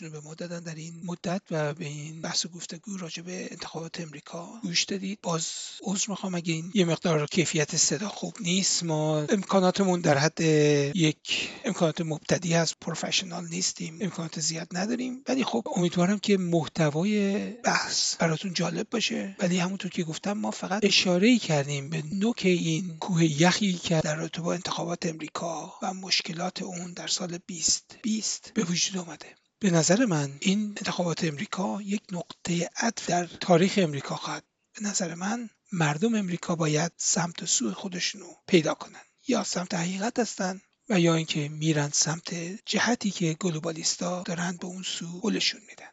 وقت 0.00 0.10
خودشون 0.10 0.16
رو 0.16 0.20
به 0.20 0.28
ما 0.28 0.34
دادن 0.34 0.60
در 0.60 0.74
این 0.74 1.00
مدت 1.04 1.42
و 1.50 1.74
به 1.74 1.84
این 1.84 2.20
بحث 2.20 2.46
و 2.46 2.48
گفتگو 2.48 2.96
راجع 2.96 3.22
به 3.22 3.48
انتخابات 3.50 4.00
امریکا. 4.00 4.48
گوش 4.62 4.84
دادید. 4.84 5.18
باز 5.22 5.48
عذر 5.82 6.06
می‌خوام. 6.08 6.34
اگه 6.34 6.52
این 6.52 6.70
یه 6.74 6.84
مقدار 6.84 7.26
کیفیت 7.26 7.76
صدا 7.76 8.08
خوب 8.08 8.34
نیست 8.40 8.84
ما 8.84 9.18
امکاناتمون 9.18 10.00
در 10.00 10.18
حد 10.18 10.40
یک 10.40 11.50
امکانات 11.64 12.00
مبتدی 12.00 12.54
هست. 12.54 12.76
پروفشنال 12.80 13.48
نیستیم. 13.48 13.98
امکانات 14.00 14.40
زیاد 14.40 14.68
نداریم. 14.72 15.22
ولی 15.28 15.44
خب 15.44 15.66
امیدوارم 15.76 16.18
که 16.18 16.36
محتوای 16.36 17.50
بحث 17.50 18.16
براتون 18.16 18.54
جالب 18.54 18.86
باشه. 18.90 19.36
ولی 19.38 19.58
همونطور 19.58 19.90
که 19.90 20.02
گفتم 20.02 20.32
ما 20.32 20.50
فقط 20.50 20.84
اشاره 20.84 21.28
ای 21.28 21.38
کردیم 21.38 21.90
به 21.90 22.02
نوک 22.12 22.40
این 22.44 22.96
کوه 23.00 23.24
یخی 23.24 23.72
که 23.72 24.00
در 24.04 24.16
رابطه 24.16 24.42
با 24.42 24.54
انتخابات 24.54 25.06
امریکا 25.06 25.72
و 25.82 25.94
مشکلات 25.94 26.62
اون 26.62 26.92
در 26.92 27.06
سال 27.06 27.38
2020 27.46 28.50
به 28.54 28.62
وجود 28.62 28.96
آمده 28.96 29.39
به 29.62 29.70
نظر 29.70 30.04
من 30.04 30.32
این 30.40 30.60
انتخابات 30.60 31.24
امریکا 31.24 31.82
یک 31.82 32.02
نقطه 32.12 32.70
عطف 32.76 33.08
در 33.08 33.26
تاریخ 33.26 33.74
امریکا 33.76 34.16
خواهد. 34.16 34.44
به 34.74 34.86
نظر 34.86 35.14
من 35.14 35.50
مردم 35.72 36.14
امریکا 36.14 36.56
باید 36.56 36.92
سمت 36.96 37.44
سوی 37.44 37.72
خودشونو 37.72 38.34
پیدا 38.46 38.74
کنن. 38.74 39.00
یا 39.28 39.44
سمت 39.44 39.74
حقیقت 39.74 40.18
هستن 40.18 40.60
و 40.88 41.00
یا 41.00 41.14
اینکه 41.14 41.48
میرن 41.48 41.90
سمت 41.92 42.34
جهتی 42.66 43.10
که 43.10 43.36
گلوبالیستا 43.40 44.22
دارن 44.22 44.56
به 44.56 44.66
اون 44.66 44.82
سو 44.82 45.20
قولشون 45.20 45.60
میدن. 45.68 45.90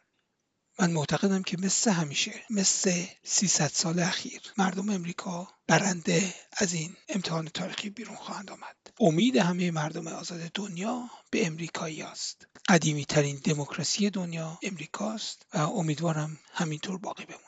من 0.80 0.90
معتقدم 0.90 1.42
که 1.42 1.56
مثل 1.60 1.90
همیشه 1.90 2.32
مثل 2.50 3.04
300 3.22 3.68
سال 3.68 3.98
اخیر 3.98 4.40
مردم 4.58 4.90
امریکا 4.90 5.48
برنده 5.66 6.34
از 6.52 6.72
این 6.72 6.96
امتحان 7.08 7.48
تاریخی 7.48 7.90
بیرون 7.90 8.16
خواهند 8.16 8.50
آمد. 8.50 8.76
امید 9.00 9.36
همه 9.36 9.70
مردم 9.70 10.06
آزاد 10.06 10.40
دنیا 10.54 11.10
به 11.30 11.46
امریکایی 11.46 12.02
است. 12.02 12.46
قدیمی 12.68 13.04
ترین 13.04 13.36
دموکراسی 13.44 14.10
دنیا 14.10 14.58
امریکاست 14.62 15.46
و 15.54 15.58
امیدوارم 15.58 16.38
همینطور 16.52 16.98
باقی 16.98 17.24
بمونه. 17.24 17.42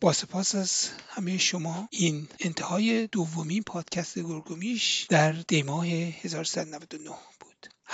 با 0.00 0.12
سپاس 0.12 0.54
از 0.54 0.88
همه 1.08 1.38
شما 1.38 1.88
این 1.90 2.28
انتهای 2.40 3.06
دومین 3.06 3.62
پادکست 3.62 4.18
گرگومیش 4.18 5.06
در 5.10 5.32
دیماه 5.32 5.86
1399 5.86 7.10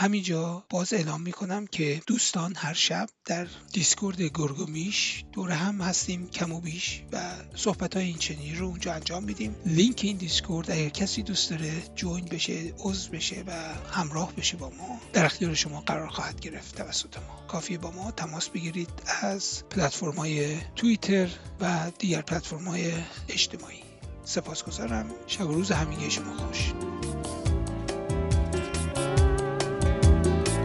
همینجا 0.01 0.65
باز 0.71 0.93
اعلام 0.93 1.23
می‌کنم 1.23 1.67
که 1.67 2.03
دوستان 2.07 2.55
هر 2.57 2.73
شب 2.75 3.09
در 3.25 3.47
دیسکورد 3.73 4.23
گرگومیش 4.23 5.25
دور 5.33 5.51
هم 5.51 5.81
هستیم 5.81 6.31
کم 6.31 6.53
و 6.53 6.61
بیش 6.61 7.03
و 7.13 7.35
صحبت 7.55 7.97
های 7.97 8.05
این 8.05 8.19
چنین 8.19 8.59
رو 8.59 8.67
اونجا 8.67 8.93
انجام 8.93 9.25
میدیم. 9.25 9.57
لینک 9.67 10.01
این 10.05 10.17
دیسکورد 10.17 10.71
اگر 10.71 10.89
کسی 10.89 11.23
دوست 11.23 11.51
داره 11.51 11.73
join 11.95 12.25
بشه 12.25 12.75
عضو 12.79 13.11
بشه 13.11 13.45
و 13.47 13.53
همراه 13.93 14.33
بشه 14.33 14.57
با 14.57 14.71
ما 14.71 15.01
در 15.13 15.25
اختیار 15.25 15.55
شما 15.55 15.81
قرار 15.81 16.09
خواهد 16.09 16.41
گرفت 16.41 16.77
توسط 16.77 17.17
ما. 17.17 17.47
کافی 17.49 17.79
با 17.79 17.91
ما 17.91 18.11
تماس 18.11 18.49
بگیرید 18.49 18.91
از 19.23 19.63
پلتفرم 19.71 20.17
های 20.17 20.57
توییتر 20.77 21.29
و 21.61 21.93
دیگر 21.99 22.23
پلتفرم 22.23 22.69
های 22.69 22.93
اجتماعی. 23.29 23.83
سپاسگزارم. 24.25 25.11
شب 25.27 25.51
و 25.51 25.53
روز 25.53 25.71
همگی 25.71 26.11
شما 26.11 26.37
خوش. 26.37 26.73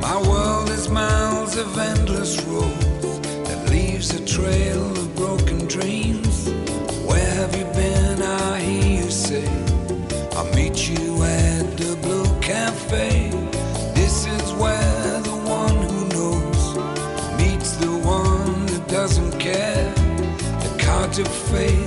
My 0.04 0.22
world 0.28 0.70
is 0.70 0.90
miles 0.90 1.56
of 1.56 1.78
endless 1.78 2.38
roads 2.44 3.20
that 3.48 3.70
leaves 3.70 4.14
a 4.14 4.24
trail 4.26 4.84
of 4.92 5.16
broken 5.16 5.60
dreams. 5.66 6.50
Where 7.08 7.34
have 7.40 7.56
you 7.56 7.64
been? 7.82 8.22
I 8.22 8.60
hear 8.60 9.04
you 9.06 9.10
say, 9.10 9.48
I'll 10.36 10.54
meet 10.56 10.90
you 10.90 11.24
at 11.24 11.78
the 11.78 11.98
Blue 12.02 12.28
Cafe. 12.42 13.30
This 13.96 14.28
is 14.28 14.52
where 14.62 15.22
the 15.22 15.38
one 15.62 15.78
who 15.90 16.02
knows 16.18 16.64
meets 17.42 17.72
the 17.78 17.96
one 18.06 18.66
that 18.66 18.86
doesn't 18.90 19.40
care. 19.40 19.94
The 20.66 20.84
cards 20.84 21.18
of 21.18 21.30
fate, 21.30 21.83